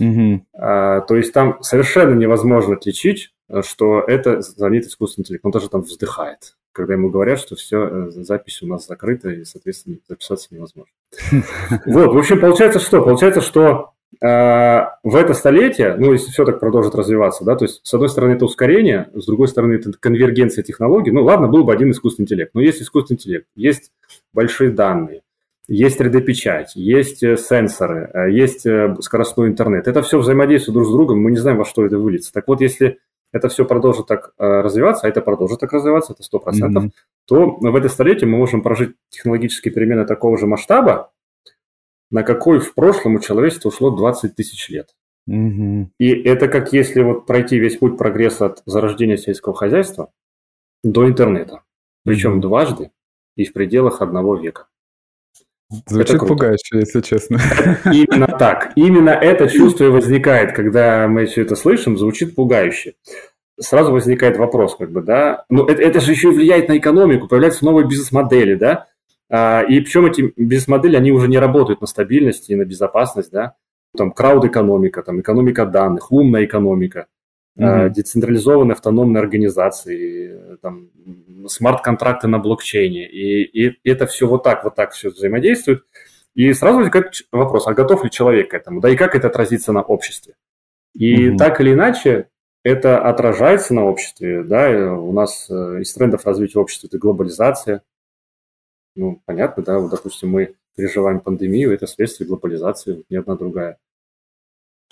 Мгм. 0.00 0.46
А, 0.52 1.00
то 1.02 1.16
есть 1.16 1.32
там 1.32 1.62
совершенно 1.62 2.14
невозможно 2.14 2.74
отличить, 2.74 3.32
э, 3.48 3.62
что 3.62 4.00
это 4.00 4.40
звонит 4.42 4.84
искусственный 4.84 5.24
интеллект. 5.24 5.44
Он 5.44 5.50
даже 5.50 5.68
там 5.68 5.82
вздыхает, 5.82 6.56
когда 6.72 6.94
ему 6.94 7.10
говорят, 7.10 7.38
что 7.38 7.56
все, 7.56 8.10
запись 8.10 8.62
у 8.62 8.66
нас 8.66 8.86
закрыта, 8.86 9.30
и, 9.30 9.44
соответственно, 9.44 9.98
записаться 10.08 10.48
невозможно. 10.50 10.92
Вот, 11.86 12.14
в 12.14 12.18
общем, 12.18 12.40
получается 12.40 12.78
что? 12.78 13.02
Получается, 13.02 13.40
что 13.40 13.92
э, 14.20 14.26
в 15.02 15.16
это 15.16 15.34
столетие, 15.34 15.96
ну, 15.96 16.12
если 16.12 16.30
все 16.30 16.44
так 16.44 16.60
продолжит 16.60 16.94
развиваться, 16.94 17.44
да, 17.44 17.56
то 17.56 17.64
есть, 17.64 17.80
с 17.84 17.94
одной 17.94 18.08
стороны, 18.08 18.32
это 18.32 18.44
ускорение, 18.44 19.10
с 19.14 19.26
другой 19.26 19.48
стороны, 19.48 19.74
это 19.74 19.92
конвергенция 19.98 20.62
технологий. 20.62 21.10
Ну, 21.10 21.24
ладно, 21.24 21.48
был 21.48 21.64
бы 21.64 21.72
один 21.72 21.90
искусственный 21.90 22.24
интеллект, 22.24 22.52
но 22.54 22.60
есть 22.60 22.82
искусственный 22.82 23.16
интеллект, 23.16 23.46
есть 23.54 23.92
большие 24.32 24.70
данные, 24.70 25.22
есть 25.68 26.00
3D-печать, 26.00 26.74
есть 26.74 27.22
э, 27.22 27.36
сенсоры, 27.36 28.10
э, 28.12 28.30
есть 28.32 28.64
э, 28.66 28.96
скоростной 29.00 29.48
интернет. 29.48 29.86
Это 29.86 30.02
все 30.02 30.18
взаимодействует 30.18 30.74
друг 30.74 30.86
с 30.88 30.90
другом, 30.90 31.20
мы 31.20 31.30
не 31.30 31.36
знаем, 31.36 31.58
во 31.58 31.64
что 31.66 31.84
это 31.84 31.98
выльется. 31.98 32.32
Так 32.32 32.48
вот, 32.48 32.60
если 32.62 32.98
это 33.32 33.48
все 33.50 33.66
продолжит 33.66 34.06
так 34.06 34.32
развиваться, 34.38 35.06
а 35.06 35.10
это 35.10 35.20
продолжит 35.20 35.60
так 35.60 35.70
развиваться, 35.72 36.14
это 36.14 36.22
100%, 36.22 36.80
Мгм. 36.80 36.92
то 37.26 37.58
в 37.60 37.76
это 37.76 37.90
столетие 37.90 38.26
мы 38.26 38.38
можем 38.38 38.62
прожить 38.62 38.94
технологические 39.10 39.72
перемены 39.72 40.06
такого 40.06 40.38
же 40.38 40.46
масштаба, 40.46 41.12
на 42.10 42.22
какой 42.22 42.58
в 42.58 42.74
прошлом 42.74 43.16
у 43.16 43.20
человечества 43.20 43.68
ушло 43.68 43.90
20 43.90 44.34
тысяч 44.34 44.70
лет. 44.70 44.94
Мгм. 45.26 45.92
И 45.98 46.08
это 46.08 46.48
как 46.48 46.72
если 46.72 47.02
вот 47.02 47.26
пройти 47.26 47.58
весь 47.58 47.76
путь 47.76 47.98
прогресса 47.98 48.46
от 48.46 48.62
зарождения 48.64 49.18
сельского 49.18 49.54
хозяйства 49.54 50.10
до 50.82 51.06
интернета. 51.06 51.60
Причем 52.06 52.32
Мгм. 52.32 52.40
дважды 52.40 52.90
и 53.36 53.44
в 53.44 53.52
пределах 53.52 54.00
одного 54.00 54.36
века. 54.36 54.68
Звучит 55.86 56.18
круто. 56.18 56.26
пугающе, 56.34 56.78
если 56.78 57.00
честно. 57.02 57.38
Именно 57.84 58.26
так. 58.26 58.72
Именно 58.74 59.10
это 59.10 59.48
чувство 59.48 59.84
и 59.84 59.88
возникает, 59.88 60.54
когда 60.54 61.06
мы 61.08 61.26
все 61.26 61.42
это 61.42 61.56
слышим, 61.56 61.98
звучит 61.98 62.34
пугающе. 62.34 62.94
Сразу 63.60 63.92
возникает 63.92 64.36
вопрос, 64.38 64.76
как 64.76 64.92
бы, 64.92 65.02
да, 65.02 65.44
ну 65.50 65.66
это, 65.66 65.82
это 65.82 66.00
же 66.00 66.12
еще 66.12 66.28
и 66.28 66.32
влияет 66.32 66.68
на 66.68 66.78
экономику, 66.78 67.26
появляются 67.26 67.64
новые 67.64 67.86
бизнес-модели, 67.88 68.54
да, 68.54 68.86
А, 69.30 69.62
и 69.62 69.80
причем 69.80 70.06
эти 70.06 70.32
бизнес-модели, 70.36 70.96
они 70.96 71.10
уже 71.12 71.28
не 71.28 71.38
работают 71.38 71.80
на 71.80 71.86
стабильность 71.86 72.48
и 72.48 72.54
на 72.54 72.64
безопасность, 72.64 73.30
да, 73.32 73.56
там 73.96 74.12
крауд-экономика, 74.12 75.02
там 75.02 75.20
экономика 75.20 75.66
данных, 75.66 76.12
умная 76.12 76.44
экономика, 76.44 77.06
Мгм. 77.56 77.92
децентрализованные 77.92 78.74
автономные 78.74 79.20
организации, 79.20 80.56
там, 80.62 80.88
смарт-контракты 81.46 82.28
на 82.28 82.38
блокчейне. 82.38 83.08
И, 83.08 83.44
и 83.44 83.88
это 83.88 84.06
все 84.06 84.26
вот 84.26 84.42
так, 84.42 84.64
вот 84.64 84.74
так 84.74 84.92
все 84.92 85.10
взаимодействует. 85.10 85.84
И 86.34 86.52
сразу 86.52 86.78
возникает 86.78 87.14
вопрос, 87.32 87.66
а 87.66 87.74
готов 87.74 88.04
ли 88.04 88.10
человек 88.10 88.50
к 88.50 88.54
этому? 88.54 88.80
Да 88.80 88.90
и 88.90 88.96
как 88.96 89.14
это 89.14 89.28
отразится 89.28 89.72
на 89.72 89.82
обществе? 89.82 90.34
И 90.94 91.28
Мгм. 91.28 91.36
так 91.36 91.60
или 91.60 91.72
иначе, 91.72 92.28
это 92.64 92.98
отражается 93.00 93.74
на 93.74 93.84
обществе. 93.84 94.42
Да? 94.42 94.94
У 94.94 95.12
нас 95.12 95.48
э, 95.50 95.80
из 95.80 95.92
трендов 95.92 96.26
развития 96.26 96.58
общества 96.58 96.86
это 96.88 96.98
глобализация. 96.98 97.82
Ну, 98.96 99.20
понятно, 99.24 99.62
да, 99.62 99.78
вот, 99.78 99.90
допустим, 99.90 100.30
мы 100.30 100.54
переживаем 100.76 101.20
пандемию, 101.20 101.72
это 101.72 101.86
следствие 101.86 102.26
глобализации, 102.26 103.04
ни 103.10 103.16
одна 103.16 103.36
другая 103.36 103.78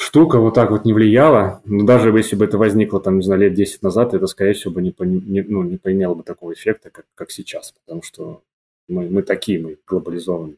штука 0.06 0.38
вот 0.38 0.54
так 0.54 0.70
вот 0.70 0.84
не 0.84 0.92
влияла, 0.92 1.60
но 1.64 1.84
даже 1.84 2.10
если 2.10 2.36
бы 2.36 2.44
это 2.44 2.58
возникло, 2.58 3.00
там, 3.00 3.16
не 3.16 3.22
знаю, 3.22 3.40
лет 3.42 3.54
10 3.54 3.82
назад, 3.82 4.14
это, 4.14 4.26
скорее 4.26 4.52
всего, 4.52 4.72
бы 4.72 4.80
не, 4.80 4.94
не, 5.00 5.42
ну, 5.42 5.62
не 5.62 5.76
поимело 5.76 6.14
бы 6.14 6.22
такого 6.22 6.52
эффекта, 6.52 6.90
как, 6.90 7.06
как 7.14 7.30
сейчас, 7.30 7.74
потому 7.84 8.02
что 8.02 8.42
мы, 8.88 9.08
мы 9.10 9.22
такие, 9.22 9.60
мы 9.60 9.78
глобализованные. 9.86 10.56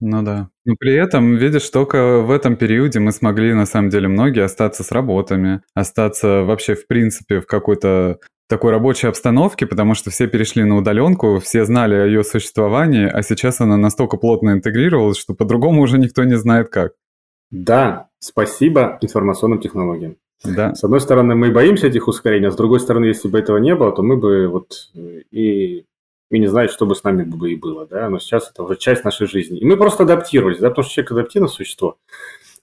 Ну 0.00 0.22
да. 0.22 0.50
Но 0.64 0.76
при 0.78 0.94
этом, 0.94 1.36
видишь, 1.36 1.68
только 1.70 2.20
в 2.20 2.30
этом 2.30 2.56
периоде 2.56 3.00
мы 3.00 3.12
смогли, 3.12 3.52
на 3.52 3.66
самом 3.66 3.90
деле, 3.90 4.08
многие 4.08 4.44
остаться 4.44 4.82
с 4.84 4.92
работами, 4.92 5.62
остаться 5.74 6.42
вообще, 6.42 6.74
в 6.74 6.86
принципе, 6.86 7.40
в 7.40 7.46
какой-то 7.46 8.18
такой 8.48 8.70
рабочей 8.70 9.06
обстановке, 9.06 9.66
потому 9.66 9.94
что 9.94 10.10
все 10.10 10.26
перешли 10.26 10.64
на 10.64 10.76
удаленку, 10.76 11.40
все 11.40 11.64
знали 11.64 11.94
о 11.94 12.06
ее 12.06 12.22
существовании, 12.22 13.06
а 13.06 13.22
сейчас 13.22 13.60
она 13.60 13.76
настолько 13.76 14.18
плотно 14.18 14.50
интегрировалась, 14.50 15.18
что 15.18 15.34
по-другому 15.34 15.82
уже 15.82 15.98
никто 15.98 16.24
не 16.24 16.36
знает 16.36 16.68
как. 16.68 16.92
Да, 17.54 18.08
спасибо 18.18 18.98
информационным 19.00 19.60
технологиям. 19.60 20.16
Да. 20.42 20.74
С 20.74 20.82
одной 20.82 21.00
стороны, 21.00 21.36
мы 21.36 21.52
боимся 21.52 21.86
этих 21.86 22.08
ускорений, 22.08 22.48
а 22.48 22.50
с 22.50 22.56
другой 22.56 22.80
стороны, 22.80 23.04
если 23.04 23.28
бы 23.28 23.38
этого 23.38 23.58
не 23.58 23.76
было, 23.76 23.92
то 23.92 24.02
мы 24.02 24.16
бы 24.16 24.48
вот 24.48 24.90
э, 24.94 25.22
и, 25.30 25.86
и 26.30 26.38
не 26.38 26.48
знали, 26.48 26.66
что 26.66 26.84
бы 26.84 26.96
с 26.96 27.04
нами 27.04 27.22
бы 27.22 27.52
и 27.52 27.56
было, 27.56 27.86
да, 27.86 28.10
но 28.10 28.18
сейчас 28.18 28.50
это 28.50 28.64
уже 28.64 28.76
часть 28.76 29.04
нашей 29.04 29.28
жизни. 29.28 29.60
И 29.60 29.64
мы 29.64 29.76
просто 29.76 30.02
адаптировались, 30.02 30.58
да, 30.58 30.70
потому 30.70 30.84
что 30.84 30.94
человек 30.94 31.12
адаптивное 31.12 31.48
существо. 31.48 31.96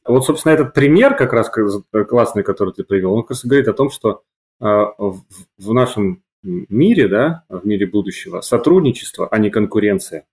Вот, 0.05 0.25
собственно, 0.25 0.51
этот 0.51 0.74
пример 0.74 1.15
как 1.15 1.31
раз 1.31 1.50
к- 1.50 2.03
классный, 2.03 2.43
который 2.43 2.74
ты 2.74 2.83
привел, 2.83 3.13
он 3.13 3.21
как 3.21 3.31
раз 3.31 3.45
говорит 3.45 3.69
о 3.69 3.74
том, 3.74 3.91
что 3.91 4.24
э, 4.60 4.65
в 4.67 5.74
нашем 5.74 6.21
мире, 6.43 7.07
да, 7.07 7.45
в 7.48 7.65
мире 7.65 7.88
будущего, 7.88 8.41
сотрудничество, 8.41 9.27
а 9.29 9.38
не 9.38 9.50
конкуренция, 9.50 10.25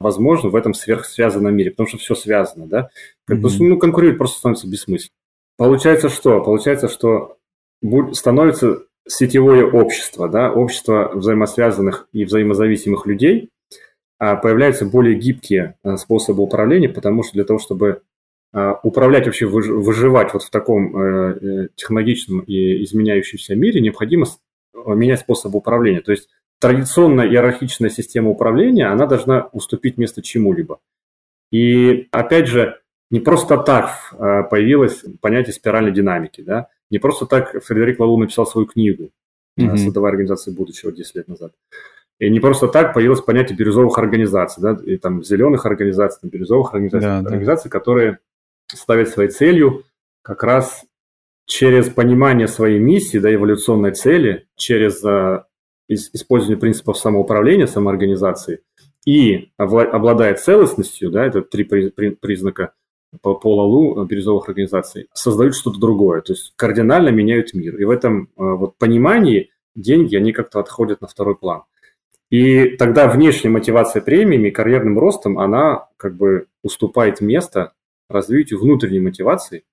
возможно 0.00 0.50
в 0.50 0.56
этом 0.56 0.74
сверхсвязанном 0.74 1.54
мире, 1.54 1.70
потому 1.70 1.88
что 1.88 1.98
все 1.98 2.14
связано, 2.14 2.66
да. 2.66 2.90
Бы, 3.26 3.36
Мгм. 3.36 3.68
ну, 3.68 3.78
конкурировать 3.78 4.18
просто 4.18 4.38
становится 4.38 4.68
бессмысленно. 4.68 5.12
Получается 5.56 6.08
что? 6.08 6.40
Получается, 6.42 6.88
что 6.88 7.38
становится 8.12 8.82
сетевое 9.08 9.64
общество, 9.64 10.28
да, 10.28 10.52
общество 10.52 11.12
взаимосвязанных 11.14 12.08
и 12.12 12.24
взаимозависимых 12.24 13.06
людей, 13.06 13.50
а 14.18 14.36
появляются 14.36 14.84
более 14.86 15.14
гибкие 15.14 15.76
а, 15.82 15.96
способы 15.96 16.42
управления, 16.42 16.88
потому 16.88 17.22
что 17.22 17.34
для 17.34 17.44
того, 17.44 17.58
чтобы 17.58 18.02
а, 18.52 18.80
управлять 18.82 19.26
вообще, 19.26 19.46
выж- 19.46 19.70
выживать 19.72 20.32
вот 20.32 20.42
в 20.42 20.50
таком 20.50 20.96
э, 20.96 21.38
э, 21.40 21.68
технологичном 21.74 22.40
и 22.40 22.82
изменяющемся 22.84 23.54
мире, 23.54 23.80
необходимо 23.80 24.26
э, 24.26 24.94
менять 24.94 25.20
способ 25.20 25.54
управления. 25.54 26.00
То 26.00 26.12
есть 26.12 26.28
традиционная 26.60 27.26
иерархичная 27.28 27.90
система 27.90 28.30
управления, 28.30 28.86
она 28.86 29.06
должна 29.06 29.48
уступить 29.52 29.98
место 29.98 30.22
чему-либо. 30.22 30.78
И 31.50 32.08
опять 32.10 32.48
же, 32.48 32.80
не 33.10 33.20
просто 33.20 33.58
так 33.58 34.12
э, 34.12 34.42
появилось 34.50 35.04
понятие 35.20 35.52
спиральной 35.52 35.92
динамики, 35.92 36.40
да? 36.40 36.68
Не 36.90 36.98
просто 36.98 37.26
так 37.26 37.62
Фредерик 37.64 38.00
Лалу 38.00 38.18
написал 38.18 38.46
свою 38.46 38.66
книгу 38.66 39.10
э, 39.56 39.62
Мгм. 39.62 39.78
«Создавая 39.78 40.10
организации 40.12 40.50
будущего» 40.50 40.92
10 40.92 41.14
лет 41.14 41.28
назад. 41.28 41.52
И 42.18 42.30
не 42.30 42.40
просто 42.40 42.68
так 42.68 42.94
появилось 42.94 43.20
понятие 43.20 43.56
бирюзовых 43.56 43.96
организаций, 43.98 44.62
да, 44.62 44.76
и 44.84 44.96
там 44.96 45.22
зеленых 45.22 45.66
организаций, 45.66 46.20
там, 46.22 46.30
бирюзовых 46.30 46.72
организаций, 46.72 47.08
Да, 47.08 47.20
да. 47.20 47.28
организаций, 47.28 47.70
которые 47.70 48.18
ставят 48.68 49.08
своей 49.10 49.30
целью 49.30 49.84
как 50.22 50.42
раз 50.42 50.84
через 51.46 51.88
понимание 51.90 52.48
своей 52.48 52.80
миссии, 52.80 53.18
да, 53.18 53.32
эволюционной 53.32 53.92
цели, 53.92 54.46
через 54.56 55.02
ис- 55.90 56.10
использование 56.12 56.58
принципов 56.58 56.98
самоуправления, 56.98 57.66
самоорганизации, 57.66 58.60
и 59.06 59.50
обладая 59.56 60.34
целостностью, 60.34 61.10
да, 61.10 61.24
это 61.24 61.42
три 61.42 61.64
при- 61.64 61.90
при- 61.90 62.10
признака 62.10 62.72
по, 63.22 63.34
по 63.34 63.56
Лалу 63.56 64.02
э, 64.02 64.06
бирюзовых 64.06 64.48
организаций, 64.48 65.08
создают 65.12 65.54
что-то 65.54 65.78
другое, 65.78 66.20
то 66.22 66.32
есть 66.32 66.52
кардинально 66.56 67.10
меняют 67.10 67.54
мир. 67.54 67.76
И 67.76 67.84
в 67.84 67.90
этом 67.90 68.24
э, 68.24 68.28
вот 68.36 68.76
понимании 68.78 69.50
деньги, 69.74 70.16
они 70.16 70.32
как-то 70.32 70.58
отходят 70.60 71.00
на 71.00 71.06
второй 71.06 71.36
план. 71.36 71.62
И 72.30 72.70
тогда 72.76 73.08
внешняя 73.08 73.50
мотивация 73.50 74.02
премиями, 74.02 74.50
карьерным 74.50 74.98
ростом, 74.98 75.38
она 75.38 75.88
как 75.96 76.16
бы 76.16 76.48
уступает 76.64 77.20
место 77.20 77.72
развитию 78.08 78.60
внутренней 78.60 79.00
мотивации, 79.00 79.64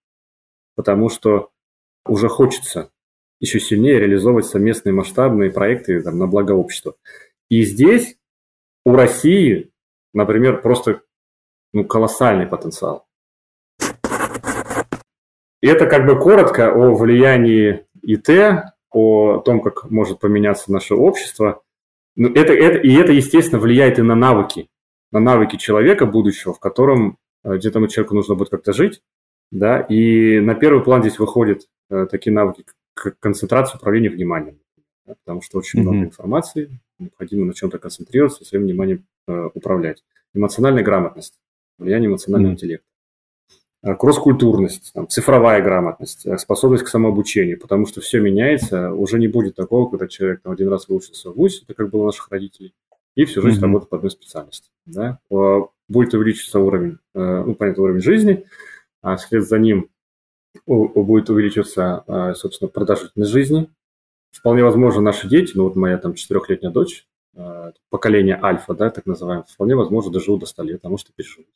потому 0.76 1.10
что 1.10 1.50
уже 2.06 2.30
хочется 2.30 2.92
еще 3.44 3.60
сильнее 3.60 4.00
реализовывать 4.00 4.46
совместные 4.46 4.94
масштабные 4.94 5.52
проекты 5.52 6.02
там, 6.02 6.18
на 6.18 6.28
благо 6.28 6.54
общества. 6.54 6.96
И 7.50 7.64
здесь 7.64 8.16
у 8.86 8.96
России, 8.96 9.70
например, 10.14 10.62
просто 10.62 11.02
ну, 11.74 11.84
колоссальный 11.84 12.48
потенциал. 12.48 13.06
И 15.62 15.68
это 15.68 15.88
как 15.88 16.06
бы 16.06 16.18
коротко 16.18 16.72
о 16.74 16.96
влиянии 16.96 17.86
ИТ, 18.02 18.64
о 18.92 19.40
том, 19.40 19.62
как 19.62 19.92
может 19.92 20.20
поменяться 20.20 20.72
наше 20.72 20.96
общество. 20.96 21.64
Ну, 22.16 22.30
это, 22.30 22.54
это, 22.54 22.78
и 22.78 22.94
это, 22.94 23.12
естественно, 23.12 23.60
влияет 23.60 24.00
и 24.00 24.04
на 24.04 24.16
навыки, 24.16 24.70
на 25.12 25.20
навыки 25.20 25.58
человека 25.58 26.06
будущего, 26.06 26.54
в 26.54 26.62
котором 26.62 27.18
э, 27.44 27.58
где 27.58 27.72
тому 27.72 27.88
человеку 27.88 28.16
нужно 28.16 28.36
будет 28.36 28.52
как-то 28.52 28.72
жить. 28.72 29.02
Да? 29.52 29.82
И 29.82 30.40
на 30.40 30.56
первый 30.56 30.82
план 30.82 31.02
здесь 31.02 31.20
выходят 31.20 31.64
э, 31.90 32.08
такие 32.10 32.34
навыки, 32.34 32.64
как 32.94 33.20
концентрация 33.20 33.78
управления 33.78 34.10
вниманием. 34.10 34.60
Да? 35.06 35.16
Потому 35.24 35.42
что 35.42 35.58
очень 35.58 35.80
Мгм. 35.80 35.90
много 35.90 36.06
информации, 36.06 36.80
необходимо 37.00 37.46
на 37.46 37.54
чем-то 37.54 37.80
концентрироваться, 37.80 38.46
своим 38.46 38.64
вниманием 38.66 39.06
управлять. 39.28 40.04
Эмоциональная 40.34 40.84
грамотность, 40.84 41.40
влияние 41.78 42.10
эмоционального 42.10 42.52
mm. 42.52 42.56
интеллекта. 42.56 42.88
Кросс-культурность, 44.00 44.92
там, 44.94 45.10
цифровая 45.10 45.62
грамотность, 45.62 46.26
способность 46.40 46.86
к 46.86 46.88
самообучению, 46.88 47.60
потому 47.60 47.86
что 47.86 48.00
все 48.00 48.22
меняется, 48.22 48.94
уже 48.94 49.20
не 49.20 49.28
будет 49.28 49.56
такого, 49.56 49.90
когда 49.90 50.08
человек 50.08 50.42
там, 50.42 50.54
один 50.54 50.70
раз 50.70 50.88
выучился 50.88 51.32
в 51.32 51.36
ВУЗе, 51.36 51.64
это 51.64 51.74
как 51.74 51.90
было 51.90 52.04
у 52.04 52.06
наших 52.06 52.30
родителей, 52.32 52.74
и 53.16 53.26
всю 53.26 53.42
жизнь 53.42 53.60
mm-hmm. 53.60 53.64
работает 53.64 53.90
по 53.90 53.98
одной 53.98 54.12
специальности. 54.12 54.70
Да? 54.86 55.20
Будет 55.30 56.14
увеличиваться 56.14 56.60
уровень, 56.62 56.98
ну, 57.14 57.56
понятно, 57.56 57.84
уровень 57.84 58.02
жизни, 58.02 58.46
а 59.02 59.18
вслед 59.18 59.44
за 59.44 59.60
ним 59.60 59.90
будет 60.66 61.30
увеличиваться, 61.30 62.04
а, 62.08 62.34
собственно, 62.34 62.70
продолжительность 62.70 63.32
жизни. 63.32 63.70
Вполне 64.32 64.64
возможно, 64.64 65.02
наши 65.02 65.28
дети, 65.28 65.54
ну 65.56 65.64
вот 65.64 65.76
моя 65.76 65.98
там 65.98 66.14
четырехлетняя 66.14 66.72
дочь, 66.72 67.08
а, 67.36 67.72
поколение 67.90 68.40
альфа, 68.42 68.74
да, 68.74 68.90
так 68.90 69.06
называемое, 69.06 69.46
вполне 69.50 69.76
возможно, 69.76 70.12
доживут 70.12 70.42
до 70.42 70.46
100 70.46 70.64
лет, 70.64 70.80
а 70.84 70.90
может 70.90 71.10
и 71.10 71.14
переживут. 71.16 71.48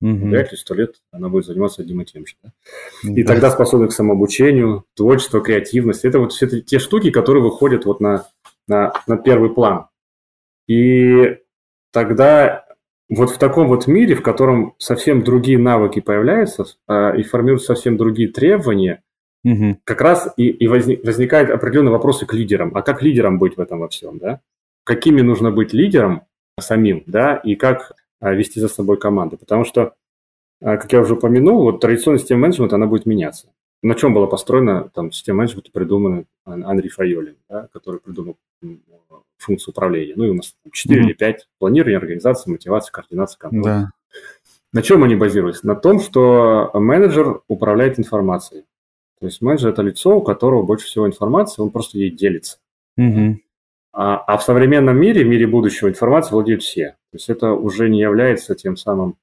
Угу. 0.00 0.28
Вряд 0.28 0.52
ли 0.52 0.56
100 0.56 0.74
лет 0.74 1.02
она 1.10 1.28
будет 1.28 1.46
заниматься 1.46 1.82
одним 1.82 2.02
и 2.02 2.04
тем 2.04 2.24
же. 2.24 2.36
Да? 2.42 2.52
И 3.02 3.24
да. 3.24 3.32
тогда 3.32 3.50
способность 3.50 3.94
к 3.94 3.96
самообучению, 3.96 4.84
творчество, 4.94 5.40
креативность. 5.40 6.04
Это 6.04 6.20
вот 6.20 6.32
все 6.32 6.46
те 6.60 6.78
штуки, 6.78 7.10
которые 7.10 7.42
выходят 7.42 7.84
вот 7.84 8.00
на, 8.00 8.28
на, 8.68 8.92
на 9.08 9.16
первый 9.16 9.50
план. 9.50 9.86
И 10.68 11.38
тогда 11.90 12.64
вот 13.08 13.30
в 13.30 13.38
таком 13.38 13.68
вот 13.68 13.86
мире, 13.86 14.14
в 14.14 14.22
котором 14.22 14.74
совсем 14.78 15.22
другие 15.22 15.58
навыки 15.58 16.00
появляются 16.00 16.66
а, 16.86 17.12
и 17.12 17.22
формируются 17.22 17.74
совсем 17.74 17.96
другие 17.96 18.28
требования, 18.28 19.02
угу. 19.44 19.78
как 19.84 20.00
раз 20.00 20.32
и, 20.36 20.48
и 20.48 20.66
возник, 20.66 21.04
возникают 21.04 21.50
определенные 21.50 21.92
вопросы 21.92 22.26
к 22.26 22.34
лидерам. 22.34 22.76
А 22.76 22.82
как 22.82 23.02
лидерам 23.02 23.38
быть 23.38 23.56
в 23.56 23.60
этом 23.60 23.80
во 23.80 23.88
всем, 23.88 24.18
да? 24.18 24.40
Какими 24.84 25.22
нужно 25.22 25.50
быть 25.50 25.72
лидером 25.72 26.22
самим, 26.60 27.02
да, 27.06 27.36
и 27.36 27.54
как 27.54 27.92
а, 28.20 28.34
вести 28.34 28.60
за 28.60 28.68
собой 28.68 28.98
команду? 28.98 29.38
Потому 29.38 29.64
что, 29.64 29.94
а, 30.60 30.76
как 30.76 30.92
я 30.92 31.00
уже 31.00 31.14
упомянул, 31.14 31.62
вот 31.62 31.80
традиционная 31.80 32.18
система 32.18 32.42
менеджмента, 32.42 32.76
она 32.76 32.86
будет 32.86 33.06
меняться. 33.06 33.48
На 33.82 33.94
чем 33.94 34.12
была 34.12 34.26
построена 34.26 34.90
там 34.92 35.12
система 35.12 35.38
менеджмента, 35.38 35.70
придумана 35.72 36.24
Андрей 36.44 36.90
Файолин, 36.90 37.36
да, 37.48 37.68
который 37.72 38.00
придумал 38.00 38.36
функцию 39.38 39.72
управления. 39.72 40.14
Ну, 40.16 40.24
и 40.24 40.30
у 40.30 40.34
нас 40.34 40.54
4 40.70 41.00
mm-hmm. 41.00 41.04
или 41.04 41.12
5 41.14 41.48
планирование, 41.58 41.98
организация, 41.98 42.50
мотивация, 42.50 42.92
координация, 42.92 43.38
контроль. 43.38 43.62
Да. 43.62 43.90
На 44.72 44.82
чем 44.82 45.02
они 45.02 45.16
базируются? 45.16 45.66
На 45.66 45.74
том, 45.74 46.00
что 46.00 46.70
менеджер 46.74 47.40
управляет 47.48 47.98
информацией. 47.98 48.64
То 49.20 49.26
есть 49.26 49.40
менеджер– 49.40 49.68
это 49.70 49.82
лицо, 49.82 50.18
у 50.18 50.22
которого 50.22 50.62
больше 50.62 50.86
всего 50.86 51.06
информации, 51.06 51.62
он 51.62 51.70
просто 51.70 51.98
ей 51.98 52.10
делится. 52.10 52.58
Mm-hmm. 52.98 53.36
А, 53.92 54.16
а 54.18 54.36
в 54.36 54.42
современном 54.42 54.96
мире, 55.00 55.24
в 55.24 55.28
мире 55.28 55.46
будущего, 55.46 55.88
информацией 55.88 56.34
владеют 56.34 56.62
все. 56.62 56.90
То 57.10 57.14
есть 57.14 57.28
это 57.30 57.52
уже 57.52 57.88
не 57.88 58.00
является 58.00 58.54
тем 58.54 58.76
самым 58.76 59.16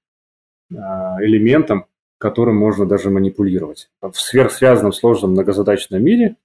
а, 0.76 1.24
элементом, 1.24 1.86
которым 2.18 2.58
можно 2.58 2.86
даже 2.86 3.10
манипулировать. 3.10 3.90
В 4.02 4.16
сверхсвязанном, 4.16 4.94
сложном, 4.94 5.32
многозадачном 5.32 6.04
мире 6.04 6.36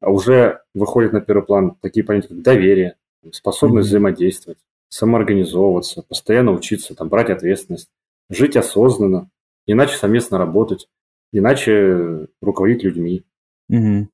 уже 0.00 0.62
выходят 0.74 1.12
на 1.12 1.20
первый 1.20 1.44
план 1.44 1.76
такие 1.80 2.04
понятия, 2.04 2.28
как 2.28 2.42
доверие, 2.42 2.96
способность 3.32 3.86
mm-hmm. 3.86 3.90
взаимодействовать, 3.90 4.58
самоорганизовываться, 4.88 6.02
постоянно 6.02 6.52
учиться, 6.52 6.94
там, 6.94 7.08
брать 7.08 7.30
ответственность, 7.30 7.90
жить 8.30 8.56
осознанно, 8.56 9.30
иначе 9.66 9.96
совместно 9.96 10.38
работать, 10.38 10.88
иначе 11.32 12.28
руководить 12.40 12.84
людьми. 12.84 13.24
Mm-hmm. 13.70 14.06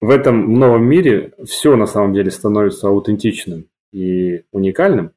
В 0.00 0.10
этом 0.10 0.54
новом 0.54 0.84
мире 0.84 1.34
все 1.44 1.76
на 1.76 1.86
самом 1.86 2.14
деле 2.14 2.30
становится 2.30 2.88
аутентичным 2.88 3.68
и 3.92 4.44
уникальным, 4.52 5.12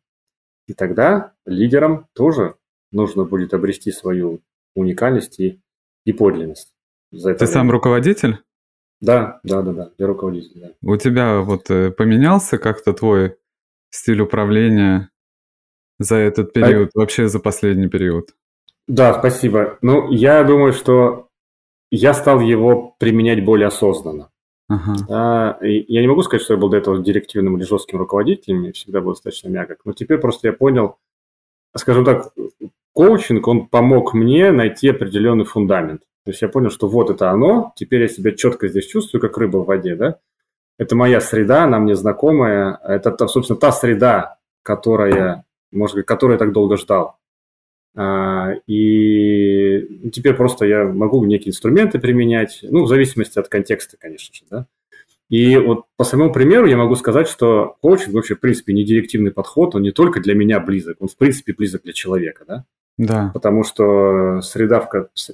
и 0.68 0.74
тогда 0.74 1.34
лидерам 1.46 2.08
тоже 2.14 2.56
нужно 2.92 3.24
будет 3.24 3.54
обрести 3.54 3.92
свою 3.92 4.42
уникальность 4.76 5.40
и, 5.40 5.60
и 6.06 6.14
подлинность. 6.14 6.74
Ты 7.12 7.18
время. 7.18 7.48
сам 7.48 7.72
руководитель? 7.72 8.38
Да, 9.02 9.40
да, 9.44 9.62
да, 9.64 9.74
да, 9.74 9.92
я 9.98 10.08
руководитель. 10.08 10.62
Да. 10.62 10.72
У 10.84 10.96
тебя 10.96 11.42
вот 11.42 11.70
э, 11.72 11.92
поменялся 11.92 12.60
как-то 12.60 12.94
твой 12.94 13.36
стиль 13.90 14.22
управления 14.22 15.10
за 15.98 16.16
этот 16.16 16.50
а 16.50 16.52
период, 16.52 16.92
а... 16.96 17.00
вообще 17.00 17.28
за 17.28 17.40
последний 17.40 17.88
период? 17.88 18.36
Да, 18.88 19.18
спасибо. 19.18 19.80
Ну, 19.82 20.12
я 20.12 20.44
думаю, 20.44 20.74
что 20.74 21.30
я 21.90 22.14
стал 22.14 22.40
его 22.40 22.96
применять 23.00 23.44
более 23.44 23.68
осознанно. 23.68 24.30
Ага. 24.70 24.96
Да, 25.08 25.58
я 25.62 26.02
не 26.02 26.08
могу 26.08 26.22
сказать, 26.24 26.44
что 26.44 26.54
я 26.54 26.60
был 26.60 26.70
до 26.70 26.78
этого 26.78 27.04
директивным 27.04 27.58
или 27.58 27.66
жестким 27.66 28.00
руководителем, 28.00 28.64
я 28.64 28.72
всегда 28.72 29.02
был 29.02 29.12
достаточно 29.12 29.50
мягок, 29.50 29.80
но 29.84 29.92
теперь 29.92 30.18
просто 30.18 30.48
я 30.48 30.54
понял, 30.54 30.98
скажем 31.76 32.06
так, 32.06 32.34
коучинг, 32.94 33.46
он 33.48 33.68
помог 33.68 34.14
мне 34.14 34.52
найти 34.52 34.90
определенный 34.90 35.44
фундамент. 35.44 36.04
То 36.24 36.32
есть 36.32 36.42
я 36.42 36.50
понял, 36.50 36.70
что 36.70 36.88
вот 36.88 37.10
это 37.10 37.32
оно, 37.32 37.74
теперь 37.76 38.02
я 38.02 38.08
себя 38.08 38.32
четко 38.32 38.68
здесь 38.68 38.88
чувствую, 38.88 39.22
как 39.22 39.38
рыба 39.38 39.58
в 39.58 39.66
воде, 39.66 39.96
да. 39.96 40.20
Это 40.78 40.96
моя 40.96 41.22
среда, 41.22 41.64
она 41.64 41.80
мне 41.80 41.96
знакомая, 41.96 42.80
это, 42.84 43.28
собственно, 43.28 43.60
та 43.60 43.72
среда, 43.72 44.38
которая, 44.64 45.46
может 45.72 45.96
быть, 45.96 46.06
которую 46.06 46.36
я 46.36 46.40
так 46.40 46.54
долго 46.54 46.78
ждал. 46.78 47.18
А, 47.96 48.54
и 48.68 50.10
теперь 50.12 50.34
просто 50.36 50.66
я 50.66 50.86
могу 50.86 51.24
некие 51.26 51.50
инструменты 51.50 52.00
применять, 52.00 52.60
ну, 52.64 52.84
в 52.84 52.88
зависимости 52.88 53.38
от 53.38 53.48
контекста, 53.50 53.98
конечно 53.98 54.34
же, 54.34 54.44
да. 54.50 54.68
И 55.30 55.56
вот 55.56 55.86
по 55.96 56.04
самому 56.04 56.34
примеру 56.34 56.68
я 56.68 56.78
могу 56.78 56.96
сказать, 56.96 57.28
что 57.28 57.78
коучинг 57.82 58.14
вообще, 58.14 58.36
в 58.36 58.40
принципе, 58.40 58.74
не 58.74 58.84
директивный 58.84 59.32
подход, 59.32 59.76
он 59.76 59.82
не 59.82 59.92
только 59.92 60.20
для 60.20 60.36
меня 60.36 60.60
близок, 60.60 60.98
он, 61.00 61.08
в 61.08 61.18
принципе, 61.18 61.54
близок 61.54 61.84
для 61.84 61.94
человека, 61.94 62.44
да. 62.46 62.66
Да. 62.98 63.32
Потому 63.34 63.64
что 63.64 64.42
среда, 64.42 64.88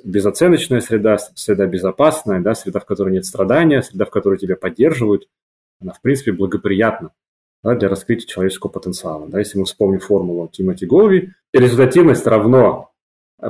безоценочная 0.04 0.80
среда, 0.80 1.17
среда 1.17 1.65
безопасная, 1.65 2.39
да, 2.39 2.56
среда, 2.56 2.80
в 2.80 2.86
которой 2.86 3.13
нет 3.13 3.26
страдания, 3.26 3.82
среда, 3.82 4.06
в 4.06 4.10
которой 4.10 4.38
тебя 4.38 4.56
поддерживают, 4.56 5.28
она, 5.82 5.93
в 5.93 6.02
принципе, 6.02 6.32
благоприятна 6.32 7.12
да, 7.63 7.76
для 7.76 7.89
раскрытия 7.89 8.28
человеческого 8.28 8.70
потенциала. 8.70 9.28
Да, 9.28 9.39
если 9.39 9.60
мы 9.60 9.65
вспомним 9.65 10.00
формулу 10.00 10.48
Тимоти 10.48 10.86
Гови, 10.86 11.34
результативность 11.54 12.26
равно 12.26 12.91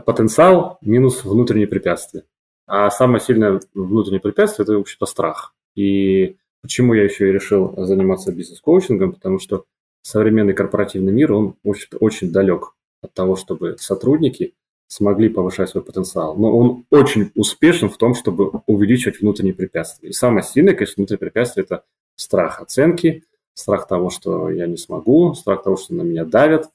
потенциал 0.05 0.77
минус 0.81 1.23
внутренние 1.23 1.67
препятствия. 1.67 2.23
А 2.65 2.89
самое 2.89 3.21
сильное 3.21 3.61
внутреннее 3.73 4.19
препятствие– 4.19 4.63
это, 4.65 4.77
в 4.77 4.81
общем-то, 4.81 5.05
страх. 5.05 5.53
И 5.75 6.37
почему 6.61 6.93
я 6.93 7.03
еще 7.03 7.29
и 7.29 7.31
решил 7.31 7.73
заниматься 7.77 8.33
бизнес-коучингом? 8.33 9.13
Потому 9.13 9.39
что 9.39 9.65
современный 10.01 10.53
корпоративный 10.53 11.13
мир, 11.13 11.31
он 11.31 11.55
очень, 11.63 11.87
очень 11.99 12.31
далек 12.31 12.73
от 13.01 13.13
того, 13.13 13.35
чтобы 13.35 13.77
сотрудники 13.79 14.53
смогли 14.87 15.29
повышать 15.29 15.69
свой 15.69 15.83
потенциал. 15.83 16.35
Но 16.37 16.57
он 16.57 16.85
очень 16.89 17.31
успешен 17.35 17.89
в 17.89 17.97
том, 17.97 18.15
чтобы 18.15 18.61
увеличивать 18.65 19.19
внутренние 19.19 19.53
препятствия. 19.53 20.09
И 20.09 20.13
самое 20.13 20.43
сильное, 20.43 20.73
конечно, 20.73 20.95
внутреннее 20.97 21.19
препятствие– 21.19 21.65
это 21.69 21.83
страх 22.15 22.61
оценки, 22.61 23.23
страх 23.53 23.87
того, 23.87 24.09
что 24.09 24.49
я 24.49 24.67
не 24.67 24.77
смогу, 24.77 25.33
страх 25.33 25.63
того, 25.63 25.77
что 25.77 25.93
на 25.93 26.03
меня 26.03 26.25
давят, 26.25 26.69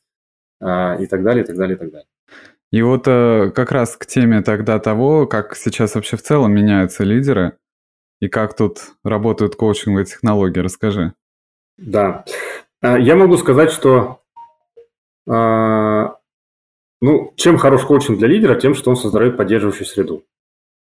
а, 0.60 0.96
и 1.00 1.06
так 1.06 1.22
далее, 1.22 1.44
и 1.44 1.46
так 1.46 1.56
далее, 1.56 1.76
и 1.76 1.78
так 1.78 1.90
далее. 1.90 2.06
И 2.70 2.80
вот 2.80 3.06
э, 3.06 3.52
как 3.54 3.70
раз 3.70 3.96
к 3.96 4.06
теме 4.06 4.40
тогда 4.40 4.78
того, 4.78 5.26
как 5.26 5.56
сейчас 5.56 5.94
вообще 5.94 6.16
в 6.16 6.22
целом 6.22 6.52
меняются 6.52 7.04
лидеры, 7.04 7.58
и 8.20 8.28
как 8.28 8.56
тут 8.56 8.94
работают 9.04 9.56
коучинговые 9.56 10.06
технологии, 10.06 10.60
расскажи. 10.60 11.12
Да, 11.76 12.24
а, 12.80 12.98
я 12.98 13.16
могу 13.16 13.36
сказать, 13.36 13.70
что 13.70 14.21
ну, 15.26 16.14
чем 17.36 17.58
хорош 17.58 17.84
коучинг 17.84 18.18
для 18.18 18.28
лидера? 18.28 18.58
Тем, 18.58 18.74
что 18.74 18.90
он 18.90 18.96
создает 18.96 19.36
поддерживающую 19.36 19.86
среду. 19.86 20.24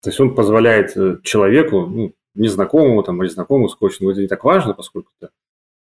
То 0.02 0.10
есть 0.10 0.20
он 0.20 0.34
позволяет 0.34 0.96
э, 0.96 1.18
человеку, 1.22 1.86
ну, 1.86 2.12
незнакомому 2.34 3.02
там, 3.02 3.22
или 3.22 3.28
знакомому 3.28 3.68
с 3.68 3.74
коучингом, 3.74 4.10
это 4.10 4.20
не 4.20 4.28
так 4.28 4.44
важно, 4.44 4.74
поскольку 4.74 5.10
это 5.20 5.32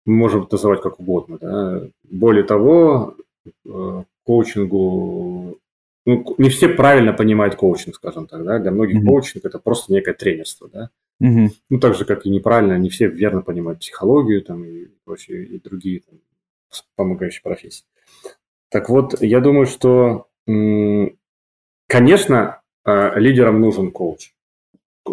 мы 0.06 0.16
можем 0.16 0.48
называть 0.50 0.82
как 0.82 1.00
угодно. 1.00 1.38
Да? 1.40 1.82
Более 2.04 2.44
того, 2.44 3.16
э, 3.66 4.04
коучингу 4.24 5.60
ну, 6.06 6.36
не 6.38 6.50
все 6.50 6.70
правильно 6.70 7.14
понимают 7.14 7.56
коучинг, 7.56 7.96
скажем 7.96 8.28
так, 8.28 8.44
да, 8.44 8.60
для 8.60 8.72
многих 8.72 9.02
mm-hmm. 9.02 9.08
коучинг 9.08 9.46
это 9.46 9.60
просто 9.60 9.92
некое 9.92 10.14
тренерство, 10.14 10.70
да, 10.72 10.90
mm-hmm. 11.22 11.50
ну, 11.70 11.80
так 11.80 11.96
же, 11.96 12.06
как 12.06 12.26
и 12.26 12.30
неправильно, 12.30 12.78
не 12.78 12.90
все 12.90 13.08
верно 13.08 13.42
понимают 13.42 13.80
психологию, 13.80 14.44
там, 14.44 14.64
и 14.64 14.88
прочие, 15.04 15.46
и 15.46 15.60
другие 15.60 16.02
там, 16.02 16.20
помогающие 16.96 17.42
профессии. 17.44 17.86
Так 18.70 18.90
вот, 18.90 19.22
я 19.22 19.40
думаю, 19.40 19.68
что, 19.68 20.28
конечно, 21.88 22.62
а, 22.84 23.18
лидерам 23.20 23.60
нужен 23.60 23.92
коуч. 23.92 24.32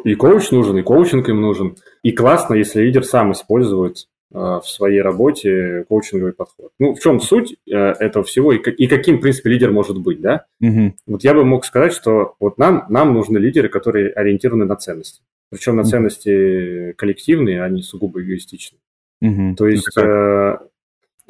И 0.04 0.14
коуч 0.14 0.50
нужен, 0.50 0.78
и 0.78 0.82
коучинг 0.82 1.28
им 1.28 1.40
нужен. 1.40 1.76
И 2.02 2.12
классно, 2.12 2.54
если 2.54 2.82
лидер 2.82 3.04
сам 3.04 3.32
использует 3.32 4.08
а, 4.34 4.60
в 4.60 4.68
своей 4.68 5.00
работе 5.02 5.84
коучинговый 5.88 6.32
подход. 6.32 6.72
Ну, 6.78 6.94
в 6.94 7.00
чем 7.00 7.20
суть 7.20 7.56
э, 7.66 7.76
этого 7.76 8.24
всего 8.24 8.52
и, 8.52 8.58
каким, 8.58 9.18
в 9.18 9.20
принципе, 9.20 9.50
лидер 9.50 9.72
может 9.72 9.98
быть, 9.98 10.20
да? 10.20 10.46
Угу. 10.60 10.94
Вот 11.06 11.24
я 11.24 11.34
бы 11.34 11.44
мог 11.44 11.66
сказать, 11.66 11.92
что 11.92 12.34
вот 12.40 12.56
нам, 12.56 12.86
нам 12.88 13.12
нужны 13.12 13.36
лидеры, 13.36 13.68
которые 13.68 14.10
ориентированы 14.10 14.64
на 14.64 14.76
ценности. 14.76 15.22
Причем 15.50 15.76
на 15.76 15.84
ценности 15.84 16.92
коллективные, 16.92 17.62
а 17.62 17.68
не 17.68 17.82
сугубо 17.82 18.22
эгоистичные. 18.22 18.80
Угу. 19.20 19.56
То 19.56 19.68
есть 19.68 19.96
э, 19.98 20.00
э, 20.00 20.58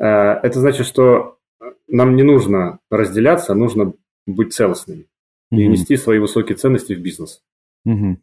это 0.06 0.58
значит, 0.60 0.86
что 0.86 1.38
нам 1.88 2.16
не 2.16 2.22
нужно 2.22 2.80
разделяться, 2.90 3.52
а 3.52 3.56
нужно 3.56 3.92
быть 4.26 4.52
целостными 4.52 5.02
mm-hmm. 5.52 5.58
и 5.58 5.66
нести 5.68 5.96
свои 5.96 6.18
высокие 6.18 6.56
ценности 6.56 6.94
в 6.94 7.00
бизнес. 7.00 7.42
Mm-hmm. 7.86 8.16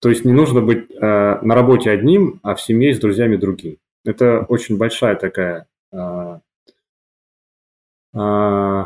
То 0.00 0.10
есть 0.10 0.24
не 0.24 0.32
нужно 0.32 0.60
быть 0.60 0.90
э, 0.90 1.00
на 1.00 1.54
работе 1.54 1.90
одним, 1.90 2.40
а 2.42 2.54
в 2.54 2.60
семье 2.60 2.94
с 2.94 3.00
друзьями 3.00 3.36
другим. 3.36 3.78
Это 4.04 4.40
очень 4.40 4.76
большая 4.76 5.16
такая 5.16 5.66
э, 5.92 6.38
э, 8.14 8.84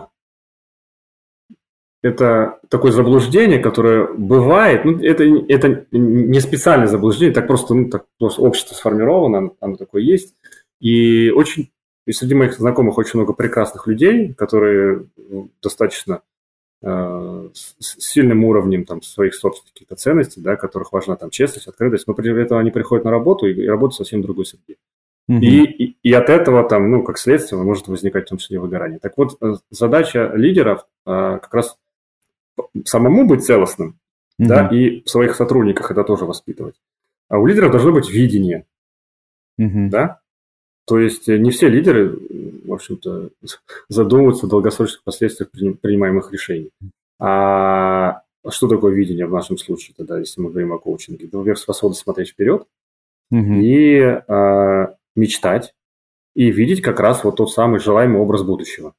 это 2.00 2.60
такое 2.68 2.92
заблуждение, 2.92 3.58
которое 3.58 4.06
бывает, 4.06 4.84
ну, 4.84 4.98
это, 5.02 5.24
это 5.24 5.86
не 5.90 6.40
специальное 6.40 6.86
заблуждение, 6.86 7.34
так 7.34 7.48
просто, 7.48 7.74
ну, 7.74 7.90
так 7.90 8.06
просто 8.18 8.40
общество 8.40 8.74
сформировано, 8.74 9.50
оно 9.60 9.76
такое 9.76 10.02
есть. 10.02 10.36
И 10.80 11.30
очень, 11.30 11.72
и 12.08 12.12
среди 12.12 12.34
моих 12.34 12.54
знакомых 12.54 12.96
очень 12.96 13.18
много 13.18 13.34
прекрасных 13.34 13.86
людей, 13.86 14.32
которые 14.32 15.04
ну, 15.16 15.50
достаточно 15.62 16.22
э, 16.80 17.48
с 17.52 17.74
сильным 17.98 18.44
уровнем 18.44 18.86
там, 18.86 19.02
своих 19.02 19.34
собственных 19.34 19.74
каких-то 19.74 19.94
ценностей, 19.94 20.40
да, 20.40 20.56
которых 20.56 20.90
важна 20.92 21.16
там 21.16 21.28
честность, 21.28 21.68
открытость, 21.68 22.06
но 22.06 22.14
при 22.14 22.42
этом 22.42 22.56
они 22.56 22.70
приходят 22.70 23.04
на 23.04 23.10
работу 23.10 23.46
и, 23.46 23.52
и 23.52 23.68
работают 23.68 23.96
совсем 23.96 24.20
в 24.20 24.22
другой 24.22 24.46
среде. 24.46 24.76
Mm-hmm. 25.30 25.40
И, 25.40 25.64
и, 25.64 25.96
и 26.02 26.12
от 26.14 26.30
этого 26.30 26.66
там, 26.66 26.90
ну, 26.90 27.02
как 27.02 27.18
следствие, 27.18 27.62
может 27.62 27.88
возникать 27.88 28.24
в 28.24 28.28
том 28.30 28.38
числе 28.38 28.58
выгорание. 28.58 28.98
Так 28.98 29.18
вот, 29.18 29.36
э, 29.42 29.56
задача 29.68 30.32
лидеров 30.34 30.86
э, 31.04 31.38
как 31.42 31.52
раз 31.52 31.76
самому 32.86 33.26
быть 33.26 33.44
целостным, 33.44 33.98
mm-hmm. 34.40 34.46
да, 34.46 34.68
и 34.68 35.02
в 35.02 35.10
своих 35.10 35.36
сотрудниках 35.36 35.90
это 35.90 36.04
тоже 36.04 36.24
воспитывать. 36.24 36.76
А 37.28 37.38
у 37.38 37.44
лидеров 37.44 37.70
должно 37.70 37.92
быть 37.92 38.08
видение, 38.08 38.64
mm-hmm. 39.60 39.90
да. 39.90 40.20
То 40.88 40.98
есть 40.98 41.28
э, 41.28 41.36
не 41.36 41.50
все 41.50 41.68
лидеры, 41.68 42.18
в 42.64 42.72
общем-то, 42.72 43.30
задумываются 43.88 44.46
о 44.46 44.48
долгосрочных 44.48 45.04
последствиях 45.04 45.50
принимаемых 45.50 46.32
решений. 46.32 46.70
А 47.20 48.22
что 48.48 48.68
такое 48.68 48.94
видение 48.94 49.26
в 49.26 49.32
нашем 49.32 49.58
случае 49.58 49.94
тогда, 49.96 50.18
если 50.18 50.40
мы 50.40 50.50
говорим 50.50 50.72
о 50.72 50.78
коучинге? 50.78 51.28
Например, 51.30 51.58
способность 51.58 52.00
смотреть 52.00 52.30
вперед 52.30 52.66
mm-hmm. 53.32 53.60
и 53.60 54.00
а, 54.00 54.94
мечтать 55.14 55.74
и 56.34 56.50
видеть 56.50 56.80
как 56.80 57.00
раз 57.00 57.24
вот 57.24 57.36
тот 57.36 57.50
самый 57.50 57.80
желаемый 57.80 58.20
образ 58.20 58.42
будущего. 58.42 58.94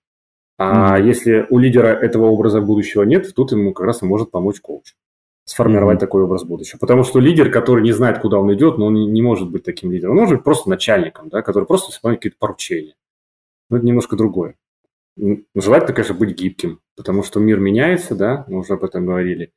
А 0.60 1.00
mm-hmm. 1.00 1.08
если 1.08 1.48
у 1.50 1.58
лидера 1.58 1.88
этого 1.88 2.26
образа 2.26 2.62
будущего 2.62 3.04
нет, 3.04 3.34
тут 3.34 3.54
ему 3.54 3.74
как 3.74 3.88
раз 3.88 4.04
и 4.04 4.06
может 4.06 4.30
помочь 4.30 4.60
коуч 4.60 4.94
сформировать 5.50 5.98
mm-hmm. 5.98 6.02
такой 6.02 6.24
образ 6.24 6.44
будущего. 6.44 6.78
Потому 6.78 7.04
что 7.04 7.20
лидер, 7.20 7.52
который 7.52 7.84
не 7.84 7.92
знает, 7.92 8.20
куда 8.20 8.38
он 8.38 8.54
идет, 8.54 8.78
но 8.78 8.86
он 8.86 8.94
не 8.94 9.22
может 9.24 9.50
быть 9.50 9.64
таким 9.64 9.92
лидером. 9.92 10.12
Он 10.12 10.20
может 10.20 10.36
быть 10.36 10.44
просто 10.44 10.70
начальником, 10.70 11.30
да, 11.30 11.42
который 11.42 11.66
просто 11.66 11.92
исполняет 11.92 12.20
какие-то 12.20 12.38
поручения. 12.40 12.94
Но 13.70 13.78
это 13.78 13.86
немножко 13.86 14.16
другое. 14.16 14.56
Желательно, 15.56 15.94
конечно, 15.94 16.14
быть 16.14 16.38
гибким, 16.38 16.82
потому 16.96 17.24
что 17.24 17.40
мир 17.40 17.60
меняется, 17.60 18.16
да, 18.16 18.46
мы 18.48 18.60
уже 18.60 18.74
об 18.74 18.84
этом 18.84 19.08
говорили. 19.08 19.52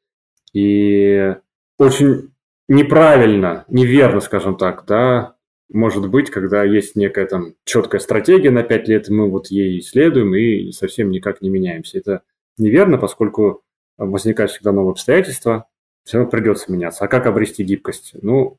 И 0.54 1.36
очень 1.78 2.30
неправильно, 2.68 3.66
неверно, 3.68 4.20
скажем 4.20 4.56
так, 4.56 4.84
да, 4.86 5.36
может 5.68 6.08
быть, 6.08 6.30
когда 6.30 6.64
есть 6.64 6.96
некая 6.96 7.26
там 7.26 7.54
четкая 7.64 8.00
стратегия 8.00 8.50
на 8.50 8.62
5 8.62 8.88
лет, 8.88 9.08
мы 9.10 9.30
вот 9.30 9.48
ей 9.48 9.82
следуем 9.82 10.34
и 10.34 10.72
совсем 10.72 11.10
никак 11.10 11.42
не 11.42 11.50
меняемся. 11.50 11.98
Это 11.98 12.22
неверно, 12.56 12.96
поскольку 12.96 13.62
возникают 13.98 14.52
всегда 14.52 14.72
новые 14.72 14.92
обстоятельства, 14.92 15.66
все 16.04 16.18
равно 16.18 16.30
придется 16.30 16.70
меняться. 16.72 17.04
А 17.04 17.08
как 17.08 17.26
обрести 17.26 17.62
гибкость? 17.62 18.14
Ну, 18.20 18.58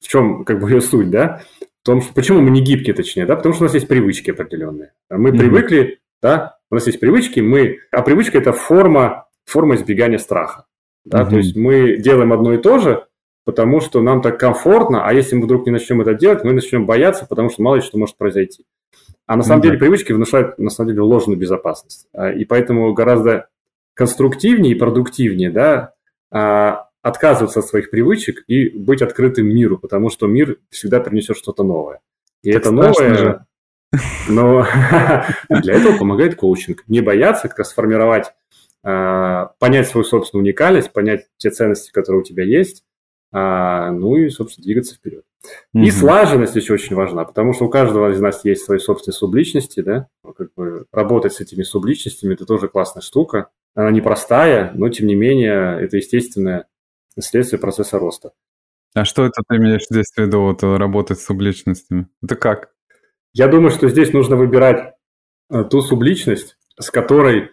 в 0.00 0.08
чем 0.08 0.44
как 0.44 0.60
бы 0.60 0.70
ее 0.70 0.80
суть, 0.80 1.10
да? 1.10 1.42
В 1.82 1.86
том, 1.86 2.02
что, 2.02 2.12
почему 2.12 2.40
мы 2.40 2.50
не 2.50 2.60
гибкие, 2.60 2.94
точнее, 2.94 3.26
да? 3.26 3.36
Потому 3.36 3.54
что 3.54 3.64
у 3.64 3.66
нас 3.66 3.74
есть 3.74 3.88
привычки 3.88 4.30
определенные. 4.30 4.92
Мы 5.08 5.30
mm-hmm. 5.30 5.38
привыкли, 5.38 6.00
да, 6.22 6.58
у 6.70 6.74
нас 6.74 6.86
есть 6.86 7.00
привычки, 7.00 7.40
мы, 7.40 7.78
а 7.90 8.02
привычка– 8.02 8.38
это 8.38 8.52
форма, 8.52 9.26
форма 9.46 9.76
избегания 9.76 10.18
страха. 10.18 10.66
Да? 11.04 11.22
Mm-hmm. 11.22 11.30
То 11.30 11.36
есть 11.36 11.56
мы 11.56 11.96
делаем 11.96 12.32
одно 12.32 12.52
и 12.52 12.58
то 12.58 12.78
же, 12.78 13.06
потому 13.44 13.80
что 13.80 14.02
нам 14.02 14.20
так 14.20 14.38
комфортно, 14.38 15.06
а 15.06 15.12
если 15.14 15.36
мы 15.36 15.44
вдруг 15.44 15.64
не 15.64 15.72
начнем 15.72 16.02
это 16.02 16.14
делать, 16.14 16.44
мы 16.44 16.52
начнем 16.52 16.84
бояться, 16.84 17.26
потому 17.26 17.48
что 17.48 17.62
мало 17.62 17.76
ли 17.76 17.80
что 17.80 17.98
может 17.98 18.16
произойти. 18.16 18.66
А 19.26 19.36
на 19.36 19.42
самом 19.42 19.60
mm-hmm. 19.60 19.64
деле 19.64 19.78
привычки 19.78 20.12
внушают, 20.12 20.58
на 20.58 20.70
самом 20.70 20.90
деле, 20.90 21.00
ложную 21.00 21.38
безопасность. 21.38 22.06
А, 22.12 22.30
и 22.30 22.44
поэтому 22.44 22.92
гораздо 22.92 23.48
конструктивнее 23.94 24.74
и 24.74 24.78
продуктивнее, 24.78 25.50
да, 25.50 25.72
а, 25.76 25.92
отказываться 26.30 27.60
от 27.60 27.66
своих 27.66 27.90
привычек 27.90 28.44
и 28.46 28.68
быть 28.68 29.02
открытым 29.02 29.46
миру, 29.46 29.78
потому 29.78 30.10
что 30.10 30.26
мир 30.26 30.58
всегда 30.70 31.00
принесет 31.00 31.36
что-то 31.36 31.62
новое. 31.62 32.00
И 32.42 32.52
так 32.52 32.62
это 32.62 32.70
новое, 32.70 33.14
же. 33.14 33.44
но 34.28 34.66
для 35.48 35.74
этого 35.74 35.98
помогает 35.98 36.36
коучинг. 36.36 36.84
Не 36.88 37.00
бояться, 37.00 37.48
как 37.48 37.58
раз 37.58 37.70
сформировать, 37.70 38.32
а, 38.82 39.52
понять 39.58 39.88
свою 39.88 40.04
собственную 40.04 40.44
уникальность, 40.44 40.92
понять 40.92 41.26
те 41.36 41.50
ценности, 41.50 41.90
которые 41.90 42.20
у 42.20 42.24
тебя 42.24 42.44
есть, 42.44 42.84
а, 43.32 43.90
ну 43.92 44.16
и, 44.16 44.28
собственно, 44.28 44.64
двигаться 44.64 44.94
вперед. 44.94 45.24
Mm-hmm. 45.74 45.84
И 45.84 45.90
слаженность 45.90 46.56
еще 46.56 46.74
очень 46.74 46.96
важна, 46.96 47.24
потому 47.24 47.54
что 47.54 47.64
у 47.64 47.68
каждого 47.70 48.10
из 48.10 48.20
нас 48.20 48.44
есть 48.44 48.64
свои 48.64 48.78
собственные 48.78 49.16
субличности, 49.16 49.80
да, 49.80 50.08
как 50.36 50.52
бы 50.54 50.86
работать 50.92 51.32
с 51.32 51.40
этими 51.40 51.62
субличностями– 51.62 52.32
это 52.34 52.44
тоже 52.44 52.68
классная 52.68 53.02
штука. 53.02 53.50
Она 53.74 53.90
непростая, 53.90 54.72
но, 54.74 54.88
тем 54.88 55.06
не 55.06 55.14
менее, 55.14 55.80
это 55.80 55.96
естественное 55.96 56.66
следствие 57.18 57.60
процесса 57.60 57.98
роста. 57.98 58.32
А 58.94 59.04
что 59.04 59.24
это 59.24 59.42
ты 59.48 59.56
имеешь 59.56 59.86
здесь 59.88 60.10
в 60.12 60.18
виду, 60.18 60.40
вот, 60.40 60.62
работать 60.62 61.20
с 61.20 61.24
субличностями? 61.24 62.08
Это 62.22 62.34
как? 62.34 62.72
Я 63.32 63.46
думаю, 63.46 63.70
что 63.70 63.88
здесь 63.88 64.12
нужно 64.12 64.34
выбирать 64.34 64.94
э, 65.50 65.64
ту 65.64 65.80
субличность, 65.82 66.56
с 66.78 66.90
которой 66.90 67.50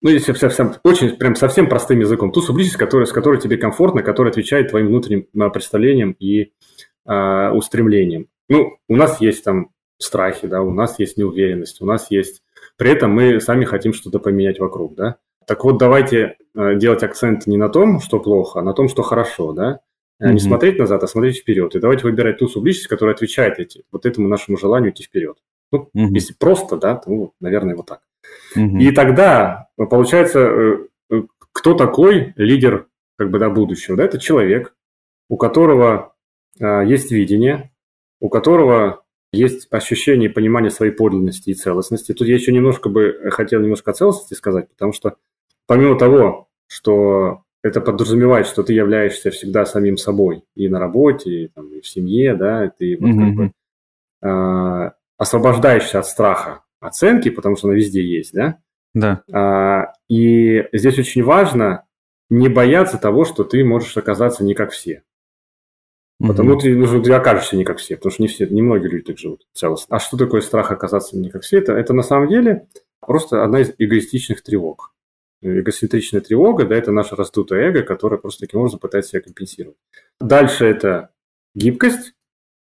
ну, 0.00 0.10
если 0.10 0.32
совсем, 0.32 0.74
очень 0.84 1.16
прям 1.16 1.34
совсем 1.34 1.68
простым 1.68 2.00
языком, 2.00 2.30
ту 2.30 2.40
субличность, 2.40 2.78
которая, 2.78 3.06
с 3.06 3.12
которой 3.12 3.40
тебе 3.40 3.56
комфортно, 3.56 4.02
которая 4.02 4.30
отвечает 4.30 4.70
твоим 4.70 4.88
внутренним 4.88 5.26
а, 5.38 5.50
представлениям 5.50 6.12
и 6.12 6.52
э, 7.06 7.50
устремлениям. 7.50 8.28
Ну, 8.48 8.78
у 8.88 8.96
нас 8.96 9.20
есть 9.20 9.44
там 9.44 9.70
страхи, 9.98 10.46
да, 10.46 10.62
у 10.62 10.70
нас 10.70 10.98
есть 10.98 11.16
неуверенность, 11.16 11.80
у 11.80 11.86
нас 11.86 12.10
есть... 12.10 12.42
При 12.76 12.90
этом 12.90 13.10
мы 13.10 13.40
сами 13.40 13.64
хотим 13.64 13.92
что-то 13.92 14.20
поменять 14.20 14.60
вокруг, 14.60 14.94
да. 14.94 15.16
Так 15.46 15.64
вот, 15.64 15.78
давайте 15.78 16.36
э, 16.54 16.76
делать 16.76 17.02
акцент 17.02 17.46
не 17.46 17.56
на 17.56 17.68
том, 17.68 18.00
что 18.00 18.20
плохо, 18.20 18.60
а 18.60 18.62
на 18.62 18.74
том, 18.74 18.88
что 18.88 19.02
хорошо, 19.02 19.52
да. 19.52 19.80
Mm-hmm. 20.22 20.32
Не 20.32 20.40
смотреть 20.40 20.78
назад, 20.78 21.02
а 21.02 21.08
смотреть 21.08 21.38
вперед. 21.38 21.74
И 21.74 21.80
давайте 21.80 22.04
выбирать 22.04 22.38
ту 22.38 22.48
субличность, 22.48 22.88
которая 22.88 23.14
отвечает 23.14 23.58
эти, 23.58 23.84
вот 23.90 24.06
этому 24.06 24.28
нашему 24.28 24.58
желанию 24.58 24.92
идти 24.92 25.02
вперед. 25.02 25.38
Ну, 25.70 25.90
mm-hmm. 25.94 26.14
если 26.14 26.34
просто, 26.34 26.76
да, 26.76 26.96
то, 26.96 27.32
наверное, 27.40 27.76
вот 27.76 27.86
так. 27.86 28.00
Угу. 28.56 28.78
И 28.78 28.92
тогда 28.92 29.68
получается, 29.76 30.40
э, 30.40 30.78
э, 31.10 31.22
кто 31.52 31.74
такой 31.74 32.32
лидер 32.36 32.88
как 33.16 33.30
бы 33.30 33.38
до 33.38 33.50
будущего? 33.50 33.96
Да, 33.96 34.04
это 34.04 34.18
человек, 34.18 34.74
у 35.28 35.36
которого 35.36 36.14
а, 36.60 36.82
есть 36.82 37.10
видение, 37.10 37.70
у 38.20 38.28
которого 38.28 39.04
есть 39.32 39.68
ощущение 39.70 40.30
и 40.30 40.32
понимание 40.32 40.70
своей 40.70 40.92
подлинности 40.92 41.50
и 41.50 41.54
целостности. 41.54 42.12
Тут 42.12 42.26
я 42.28 42.34
еще 42.34 42.52
немножко 42.52 42.88
бы 42.88 43.28
хотел 43.30 43.60
немножко 43.60 43.90
о 43.90 43.94
целостности 43.94 44.34
сказать, 44.34 44.68
потому 44.70 44.92
что 44.92 45.16
помимо 45.66 45.98
того, 45.98 46.48
что 46.66 47.42
это 47.62 47.80
подразумевает, 47.80 48.46
что 48.46 48.62
ты 48.62 48.72
являешься 48.72 49.30
всегда 49.30 49.66
самим 49.66 49.98
собой 49.98 50.44
и 50.54 50.68
на 50.68 50.78
работе, 50.78 51.30
и, 51.30 51.48
там, 51.48 51.68
и 51.68 51.80
в 51.80 51.86
семье, 51.86 52.34
да, 52.34 52.70
ты 52.70 52.96
вот 52.98 53.10
mm-hmm. 53.10 53.26
как 53.26 53.34
бы 53.34 53.52
э, 54.22 54.90
освобождаешься 55.18 55.98
от 55.98 56.06
страха 56.06 56.62
оценки, 56.80 57.28
потому 57.28 57.56
что 57.56 57.68
она 57.68 57.76
везде 57.76 58.02
есть, 58.02 58.32
да? 58.32 58.58
Да. 58.94 59.22
А, 59.32 59.92
и 60.08 60.66
здесь 60.72 60.98
очень 60.98 61.22
важно 61.22 61.84
не 62.30 62.48
бояться 62.48 62.98
того, 62.98 63.24
что 63.24 63.44
ты 63.44 63.64
можешь 63.64 63.96
оказаться 63.96 64.44
не 64.44 64.54
как 64.54 64.70
все. 64.70 65.02
Потому 66.20 66.52
угу. 66.52 66.60
ты, 66.60 66.74
ну, 66.74 67.02
ты 67.02 67.12
окажешься 67.12 67.56
не 67.56 67.64
как 67.64 67.78
все, 67.78 67.96
потому 67.96 68.12
что 68.12 68.22
не 68.22 68.28
все, 68.28 68.46
не 68.48 68.60
многие 68.60 68.88
люди 68.88 69.04
так 69.04 69.18
живут 69.18 69.46
целостно. 69.52 69.96
А 69.96 70.00
что 70.00 70.16
такое 70.16 70.40
страх 70.40 70.72
оказаться 70.72 71.16
не 71.16 71.30
как 71.30 71.42
все? 71.42 71.58
Это, 71.58 71.74
это 71.74 71.92
на 71.92 72.02
самом 72.02 72.28
деле 72.28 72.66
просто 73.00 73.44
одна 73.44 73.60
из 73.60 73.72
эгоистичных 73.78 74.42
тревог. 74.42 74.92
Эгоцентричная 75.40 76.20
тревога, 76.20 76.64
да, 76.64 76.74
это 76.74 76.90
наше 76.90 77.14
раздутое 77.14 77.68
эго, 77.68 77.82
которое 77.82 78.18
просто 78.18 78.40
таким 78.40 78.58
образом 78.60 78.80
пытается 78.80 79.12
себя 79.12 79.20
компенсировать. 79.20 79.76
Дальше 80.20 80.64
это 80.64 81.10
гибкость 81.54 82.14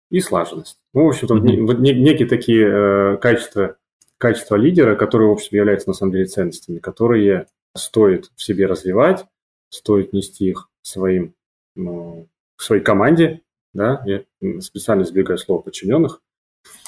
и 0.10 0.20
слаженность. 0.20 0.78
Ну, 0.93 1.06
в 1.06 1.10
общем-то, 1.10 1.36
mm 1.36 1.65
вот 1.65 1.80
некие 1.80 2.28
такие 2.28 2.67
э, 2.67 3.17
качества 3.17 3.78
качества 4.17 4.56
лидера, 4.56 4.96
которые, 4.96 5.30
в 5.30 5.34
общем, 5.34 5.58
являются 5.58 5.89
на 5.89 5.93
самом 5.93 6.13
деле 6.13 6.26
ценностями, 6.26 6.80
которые 6.80 7.48
стоит 7.76 8.32
в 8.36 8.43
себе 8.43 8.65
развивать, 8.65 9.26
стоит 9.70 10.13
нести 10.13 10.50
их 10.50 10.70
своим, 10.82 11.36
ну, 11.76 12.28
в 12.56 12.63
своей 12.63 12.82
команде, 12.82 13.41
да, 13.74 14.02
я 14.06 14.24
специально 14.62 15.04
избегаю 15.04 15.38
слова 15.38 15.62
подчиненных, 15.62 16.22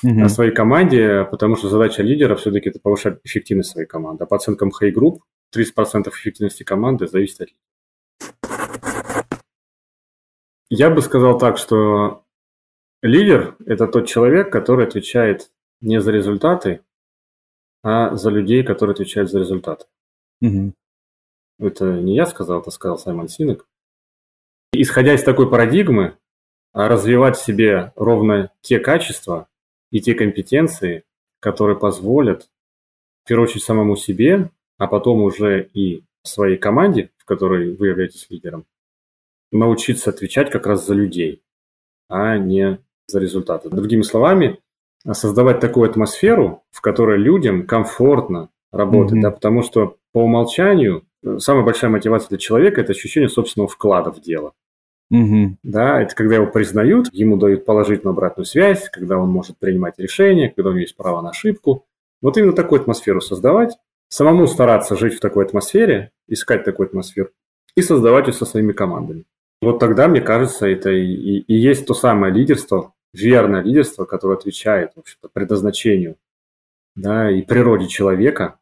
mm-hmm. 0.04 0.24
о 0.24 0.30
своей 0.30 0.52
команде, 0.52 1.28
потому 1.30 1.56
что 1.56 1.70
задача 1.70 2.02
лидера 2.02 2.36
все-таки 2.36 2.70
это 2.70 2.80
повышать 2.80 3.20
эффективность 3.24 3.72
своей 3.72 3.88
команды. 3.88 4.24
А 4.24 4.28
по 4.28 4.38
оценкам 4.38 4.70
Hey 4.70 4.92
Group 4.92 5.20
30% 5.56 6.10
эффективности 6.10 6.64
команды 6.64 7.08
зависит 7.08 7.42
от 7.42 7.50
лидера. 7.50 7.60
Я 10.72 10.90
бы 10.90 11.02
сказал 11.02 11.38
так, 11.38 11.58
что 11.58 12.24
лидер– 13.02 13.56
это 13.66 13.88
тот 13.88 14.08
человек, 14.08 14.52
который 14.52 14.86
отвечает 14.86 15.52
не 15.82 16.02
за 16.02 16.12
результаты, 16.12 16.82
а 17.84 18.16
за 18.16 18.30
людей, 18.30 18.64
которые 18.64 18.94
отвечают 18.94 19.30
за 19.30 19.40
результат. 19.40 19.88
Мгм. 20.42 20.74
Это 21.60 22.00
не 22.00 22.16
я 22.16 22.26
сказал, 22.26 22.62
это 22.62 22.72
сказал 22.72 22.98
Саймон 22.98 23.28
Синек. 23.28 23.68
Исходя 24.72 25.14
из 25.14 25.24
такой 25.24 25.50
парадигмы, 25.50 26.18
а, 26.72 26.88
развивать 26.88 27.38
в 27.38 27.44
себе 27.44 27.92
ровно 27.96 28.52
те 28.62 28.80
качества 28.80 29.48
и 29.92 30.00
те 30.02 30.14
компетенции, 30.14 31.04
которые 31.40 31.78
позволят, 31.78 32.50
в 33.24 33.28
первую 33.28 33.48
очередь, 33.48 33.64
самому 33.64 33.96
себе, 33.96 34.52
а 34.78 34.88
потом 34.88 35.24
уже 35.24 35.70
и 35.74 36.04
своей 36.24 36.58
команде, 36.58 37.12
в 37.18 37.26
которой 37.26 37.76
вы 37.76 37.88
являетесь 37.88 38.30
лидером, 38.30 38.66
научиться 39.52 40.12
отвечать 40.12 40.52
как 40.52 40.68
раз 40.68 40.86
за 40.86 40.94
людей, 40.94 41.44
а 42.08 42.38
не 42.38 42.80
за 43.10 43.20
результаты. 43.20 43.70
Другими 43.70 44.02
словами, 44.02 44.60
создавать 45.12 45.60
такую 45.60 45.90
атмосферу, 45.90 46.64
в 46.72 46.82
которой 46.82 47.18
людям 47.18 47.66
комфортно 47.66 48.50
работать, 48.72 49.14
Мгм. 49.14 49.22
да, 49.22 49.32
потому 49.32 49.64
что 49.64 49.96
по 50.14 50.24
умолчанию 50.24 51.04
э, 51.24 51.38
самая 51.40 51.64
большая 51.66 51.90
мотивация 51.92 52.30
для 52.30 52.38
человека– 52.38 52.82
это 52.82 52.92
ощущение 52.94 53.30
собственного 53.30 53.68
вклада 53.70 54.12
в 54.12 54.22
дело. 54.22 54.54
Мгм. 55.10 55.58
Да, 55.64 56.02
это 56.02 56.16
когда 56.16 56.36
его 56.36 56.48
признают, 56.48 57.08
ему 57.12 57.36
дают 57.38 57.66
положительную 57.66 58.14
обратную 58.14 58.46
связь, 58.46 58.90
когда 58.90 59.18
он 59.18 59.30
может 59.30 59.58
принимать 59.58 59.96
решения, 59.98 60.50
когда 60.56 60.70
у 60.70 60.74
него 60.74 60.82
есть 60.82 60.96
право 60.96 61.22
на 61.22 61.30
ошибку. 61.32 61.86
Вот 62.22 62.38
именно 62.38 62.54
такую 62.54 62.82
атмосферу 62.82 63.20
создавать, 63.22 63.76
самому 64.08 64.46
стараться 64.48 64.96
жить 64.96 65.16
в 65.16 65.20
такой 65.20 65.46
атмосфере, 65.46 66.12
искать 66.28 66.64
такую 66.64 66.88
атмосферу 66.88 67.30
и 67.76 67.82
создавать 67.82 68.28
ее 68.28 68.34
со 68.34 68.46
своими 68.46 68.72
командами. 68.72 69.24
Вот 69.62 69.80
тогда, 69.80 70.08
мне 70.08 70.22
кажется, 70.22 70.68
это 70.68 70.90
и, 70.92 71.04
и- 71.06 71.40
и 71.40 71.54
есть 71.56 71.86
то 71.88 71.94
самое 71.94 72.32
лидерство, 72.34 72.94
верное 73.14 73.62
лидерство, 73.62 74.06
которое 74.06 74.38
отвечает 74.38 74.94
в 74.96 75.00
общем-то, 75.00 75.30
предназначению 75.30 76.18
да, 76.96 77.32
и 77.32 77.42
природе 77.42 77.88
человека. 77.88 78.60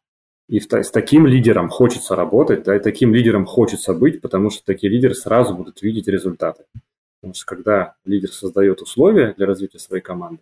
И 0.48 0.60
в 0.60 0.72
с 0.72 0.90
таким 0.90 1.26
лидером 1.26 1.68
хочется 1.68 2.16
работать, 2.16 2.62
да, 2.64 2.76
и 2.76 2.80
таким 2.80 3.14
лидером 3.14 3.44
хочется 3.44 3.92
быть, 3.92 4.22
потому 4.22 4.50
что 4.50 4.64
такие 4.64 4.90
лидеры 4.90 5.14
сразу 5.14 5.54
будут 5.54 5.82
видеть 5.82 6.08
результаты. 6.08 6.64
Потому 7.20 7.34
что 7.34 7.44
когда 7.46 7.96
лидер 8.06 8.32
создает 8.32 8.80
условия 8.80 9.34
для 9.36 9.46
развития 9.46 9.78
своей 9.78 10.02
команды, 10.02 10.40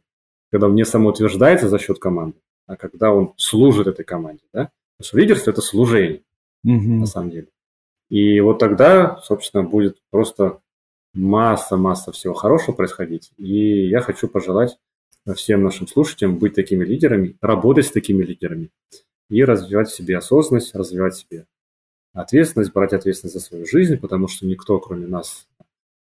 когда 0.52 0.66
он 0.66 0.74
не 0.74 0.84
самоутверждается 0.84 1.68
за 1.68 1.78
счет 1.78 1.98
команды, 1.98 2.38
а 2.66 2.76
когда 2.76 3.12
он 3.12 3.34
служит 3.36 3.88
этой 3.88 4.04
команде, 4.04 4.42
да, 4.52 4.70
потому 4.96 5.08
что 5.08 5.18
лидерство– 5.18 5.50
это 5.52 5.62
служение 5.62 6.22
Мгм. 6.62 7.00
на 7.00 7.06
самом 7.06 7.30
деле. 7.30 7.48
И 8.08 8.40
вот 8.40 8.58
тогда, 8.58 9.18
собственно, 9.24 9.64
будет 9.64 9.98
просто 10.10 10.60
масса-масса 11.16 12.12
всего 12.12 12.34
хорошего 12.34 12.74
происходить. 12.74 13.32
И 13.36 13.88
я 13.88 14.00
хочу 14.00 14.28
пожелать 14.28 14.78
всем 15.34 15.62
нашим 15.62 15.88
слушателям 15.88 16.38
быть 16.38 16.54
такими 16.54 16.84
лидерами, 16.84 17.36
работать 17.40 17.86
с 17.86 17.90
такими 17.90 18.22
лидерами 18.22 18.70
и 19.28 19.42
развивать 19.42 19.88
в 19.88 19.96
себе 19.96 20.18
осознанность, 20.18 20.74
развивать 20.74 21.14
в 21.14 21.20
себе 21.20 21.46
ответственность, 22.12 22.72
брать 22.72 22.92
ответственность 22.92 23.34
за 23.34 23.40
свою 23.40 23.66
жизнь, 23.66 23.96
потому 23.96 24.28
что 24.28 24.46
никто, 24.46 24.78
кроме 24.78 25.06
нас, 25.06 25.48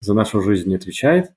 за 0.01 0.15
нашу 0.15 0.41
жизнь 0.41 0.69
не 0.69 0.77
отвечает. 0.77 1.33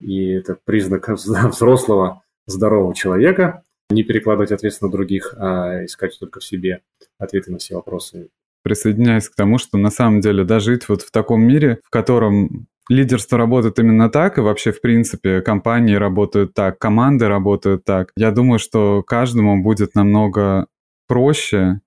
И 0.00 0.30
это 0.30 0.56
признак 0.64 1.08
взрослого, 1.08 2.22
здорового 2.46 2.94
человека. 2.94 3.62
Не 3.90 4.04
перекладывать 4.04 4.52
ответственность 4.52 4.92
на 4.92 4.96
других, 4.96 5.34
а 5.36 5.84
искать 5.84 6.18
только 6.18 6.40
в 6.40 6.44
себе 6.44 6.80
ответы 7.18 7.50
на 7.50 7.58
все 7.58 7.74
вопросы 7.74 8.30
Присоединяюсь 8.62 9.28
к 9.28 9.34
тому, 9.34 9.56
что 9.56 9.78
на 9.78 9.90
самом 9.90 10.20
деле 10.20 10.44
да, 10.44 10.60
жить 10.60 10.88
вот 10.88 11.00
в 11.02 11.10
таком 11.10 11.42
мире, 11.42 11.80
в 11.82 11.88
котором 11.88 12.66
лидерство 12.90 13.38
работает 13.38 13.78
именно 13.78 14.10
так, 14.10 14.36
и 14.36 14.40
вообще, 14.42 14.72
в 14.72 14.80
принципе, 14.82 15.40
компании 15.40 15.94
работают 15.94 16.52
так, 16.54 16.78
команды 16.78 17.28
работают 17.28 17.84
так, 17.84 18.10
я 18.16 18.32
думаю, 18.32 18.58
что 18.58 19.02
каждому 19.02 19.62
будет 19.62 19.94
намного 19.94 20.66
проще, 21.06 21.80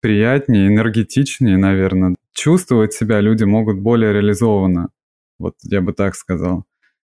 приятнее, 0.00 0.68
энергетичнее, 0.68 1.58
наверное. 1.58 2.16
Чувствовать 2.32 2.94
себя 2.94 3.20
люди 3.20 3.44
могут 3.44 3.78
более 3.78 4.12
реализованно. 4.12 4.88
Вот 5.38 5.54
я 5.62 5.80
бы 5.80 5.92
так 5.92 6.14
сказал. 6.14 6.64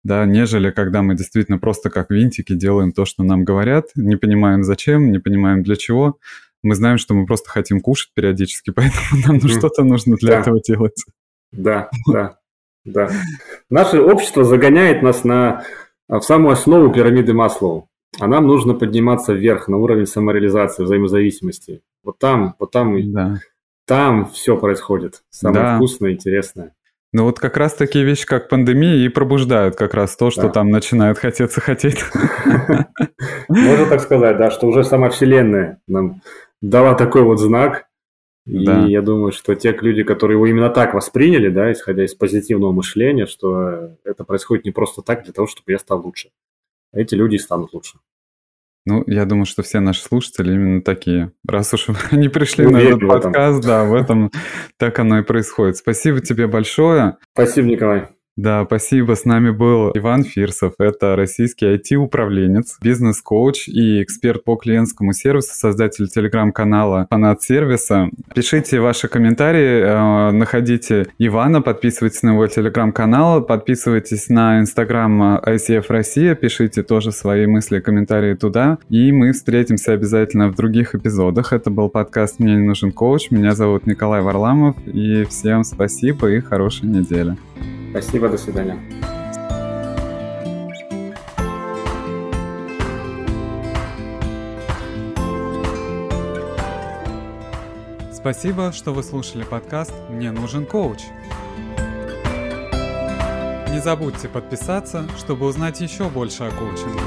Да, 0.04 0.26
нежели 0.26 0.72
когда 0.72 1.02
мы 1.02 1.16
действительно 1.16 1.60
просто 1.60 1.90
как 1.90 2.10
винтики 2.10 2.54
делаем 2.54 2.92
то, 2.92 3.06
что 3.06 3.24
нам 3.24 3.44
говорят, 3.44 3.88
не 3.96 4.16
понимаем 4.16 4.64
зачем, 4.64 5.12
не 5.12 5.20
понимаем 5.20 5.64
для 5.64 5.76
чего. 5.76 6.18
Мы 6.62 6.76
знаем, 6.76 6.98
что 6.98 7.14
мы 7.14 7.26
просто 7.26 7.50
хотим 7.50 7.80
кушать 7.80 8.12
периодически, 8.14 8.72
поэтому 8.76 9.22
нам 9.26 9.40
ну, 9.42 9.48
что-то 9.50 9.84
нужно 9.84 10.16
для 10.18 10.36
Да. 10.36 10.40
этого 10.42 10.62
делать. 10.62 11.06
Да, 11.52 11.90
да, 12.12 12.39
да. 12.92 13.10
Наше 13.70 14.02
общество 14.02 14.44
загоняет 14.44 15.02
нас 15.02 15.24
на, 15.24 15.64
в 16.08 16.22
самую 16.22 16.54
основу 16.54 16.92
пирамиды 16.92 17.34
Маслоу. 17.34 17.88
А 18.20 18.28
нам 18.28 18.48
нужно 18.48 18.74
подниматься 18.74 19.34
вверх, 19.34 19.68
на 19.68 19.78
уровень 19.78 20.08
самореализации, 20.08 20.84
взаимозависимости. 20.84 21.82
Вот 22.04 22.18
там, 22.18 22.56
вот 22.60 22.72
там, 22.72 22.96
Да. 23.14 23.36
там 23.86 24.26
все 24.30 24.58
происходит. 24.58 25.22
Самое 25.30 25.64
Да. 25.64 25.76
вкусное, 25.76 26.12
интересное. 26.14 26.74
Ну 27.12 27.24
вот 27.26 27.40
как 27.40 27.58
раз 27.58 27.74
такие 27.74 28.06
вещи, 28.06 28.26
как 28.26 28.50
пандемия, 28.50 28.98
и 29.06 29.10
пробуждают 29.10 29.76
как 29.76 29.94
раз 29.94 30.16
то, 30.16 30.30
что 30.32 30.44
Да. 30.44 30.50
там 30.50 30.70
начинает 30.70 31.18
хотеться 31.18 31.60
хотеть. 31.62 32.04
Можно 33.48 33.86
так 33.88 34.02
сказать, 34.02 34.38
да, 34.38 34.52
что 34.52 34.68
уже 34.68 34.84
сама 34.84 35.10
Вселенная 35.10 35.80
нам 35.88 36.22
дала 36.62 36.94
такой 36.96 37.24
вот 37.24 37.40
знак. 37.40 37.86
И 38.50 38.66
Да. 38.66 38.86
я 38.86 39.02
думаю, 39.04 39.32
что 39.32 39.54
те 39.54 39.78
люди, 39.80 40.02
которые 40.04 40.36
его 40.38 40.48
именно 40.48 40.70
так 40.70 40.94
восприняли, 40.96 41.50
да, 41.50 41.72
исходя 41.72 42.04
из 42.04 42.16
позитивного 42.16 42.72
мышления, 42.72 43.28
что 43.28 43.70
э, 43.70 43.96
это 44.06 44.24
происходит 44.24 44.66
не 44.66 44.72
просто 44.72 45.02
так 45.04 45.24
для 45.24 45.34
того, 45.34 45.48
чтобы 45.48 45.72
я 45.72 45.78
стал 45.78 46.02
лучше. 46.02 46.30
Эти 46.92 47.14
люди 47.14 47.36
и 47.36 47.40
станут 47.40 47.74
лучше. 47.74 48.00
Ну, 48.88 49.04
я 49.06 49.26
думаю, 49.26 49.46
что 49.46 49.62
все 49.62 49.82
наши 49.82 50.02
слушатели 50.02 50.54
именно 50.54 50.82
такие. 50.82 51.32
Раз 51.48 51.72
уж 51.76 51.88
они 52.12 52.28
пришли 52.30 52.66
на 52.66 52.80
Уверен 52.80 52.98
этот 52.98 53.02
в 53.04 53.12
этом. 53.12 53.22
подкаст, 53.34 53.64
да, 53.66 53.84
в 53.86 53.94
этом 53.94 54.32
так 54.78 54.98
оно 54.98 55.20
и 55.20 55.24
происходит. 55.24 55.78
Спасибо 55.78 56.20
тебе 56.22 56.48
большое. 56.48 57.18
Спасибо, 57.34 57.68
Николай. 57.68 58.19
Да, 58.40 58.64
спасибо. 58.66 59.16
С 59.16 59.26
нами 59.26 59.50
был 59.50 59.92
Иван 59.96 60.24
Фирсов. 60.24 60.76
Это 60.80 61.18
российский 61.18 61.66
IT-управленец, 61.66 62.78
бизнес-коуч 62.82 63.68
и 63.68 64.02
эксперт 64.02 64.46
по 64.46 64.56
клиентскому 64.56 65.12
сервису, 65.12 65.50
создатель 65.54 66.08
телеграм-канала 66.08 67.06
«Фанат 67.10 67.42
сервиса». 67.42 68.10
Пишите 68.34 68.80
ваши 68.80 69.10
комментарии, 69.10 69.82
э, 69.82 70.32
находите 70.32 71.08
Ивана, 71.18 71.62
подписывайтесь 71.62 72.24
на 72.24 72.30
его 72.30 72.48
телеграм-канал, 72.48 73.42
подписывайтесь 73.42 74.30
на 74.30 74.62
инстаграм 74.62 75.40
ICF 75.40 75.86
Россия, 75.90 76.34
пишите 76.34 76.82
тоже 76.82 77.12
свои 77.12 77.46
мысли 77.46 77.80
и 77.80 77.82
комментарии 77.82 78.36
туда. 78.36 78.78
И 78.90 79.12
мы 79.12 79.34
встретимся 79.34 79.92
обязательно 79.92 80.48
в 80.48 80.56
других 80.56 80.96
эпизодах. 80.96 81.52
Это 81.52 81.72
был 81.72 81.90
подкаст 81.90 82.40
«Мне 82.40 82.56
не 82.56 82.66
нужен 82.66 82.94
коуч». 82.94 83.32
Меня 83.32 83.54
зовут 83.54 83.86
Николай 83.86 84.22
Варламов. 84.22 84.78
И 84.88 85.26
всем 85.26 85.66
спасибо 85.66 86.32
и 86.32 86.40
хорошей 86.40 86.88
недели. 86.88 87.36
Спасибо, 87.90 88.30
до 88.30 88.38
свидания. 88.38 88.80
Спасибо, 98.14 98.72
что 98.72 98.94
вы 98.94 99.02
слушали 99.02 99.44
подкаст 99.44 99.94
«Мне 100.10 100.32
нужен 100.32 100.66
коуч». 100.66 101.00
Не 103.72 103.80
забудьте 103.80 104.28
подписаться, 104.28 105.08
чтобы 105.18 105.46
узнать 105.46 105.80
еще 105.82 106.10
больше 106.10 106.44
о 106.44 106.52
коучинге. 106.52 107.00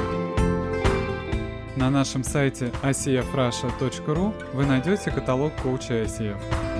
На 1.76 1.90
нашем 1.90 2.24
сайте 2.24 2.72
icfrussia.ru 2.82 4.34
вы 4.54 4.66
найдете 4.66 5.10
каталог 5.10 5.52
коуча 5.62 6.02
ICF. 6.02 6.71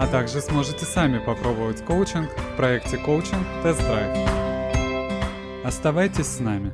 А 0.00 0.06
также 0.06 0.40
сможете 0.40 0.86
сами 0.86 1.18
попробовать 1.18 1.84
коучинг 1.84 2.30
в 2.30 2.56
проекте 2.56 2.96
коучинг 2.96 3.46
Тест 3.62 3.82
Драйв. 3.82 4.30
Оставайтесь 5.62 6.26
с 6.26 6.40
нами. 6.40 6.72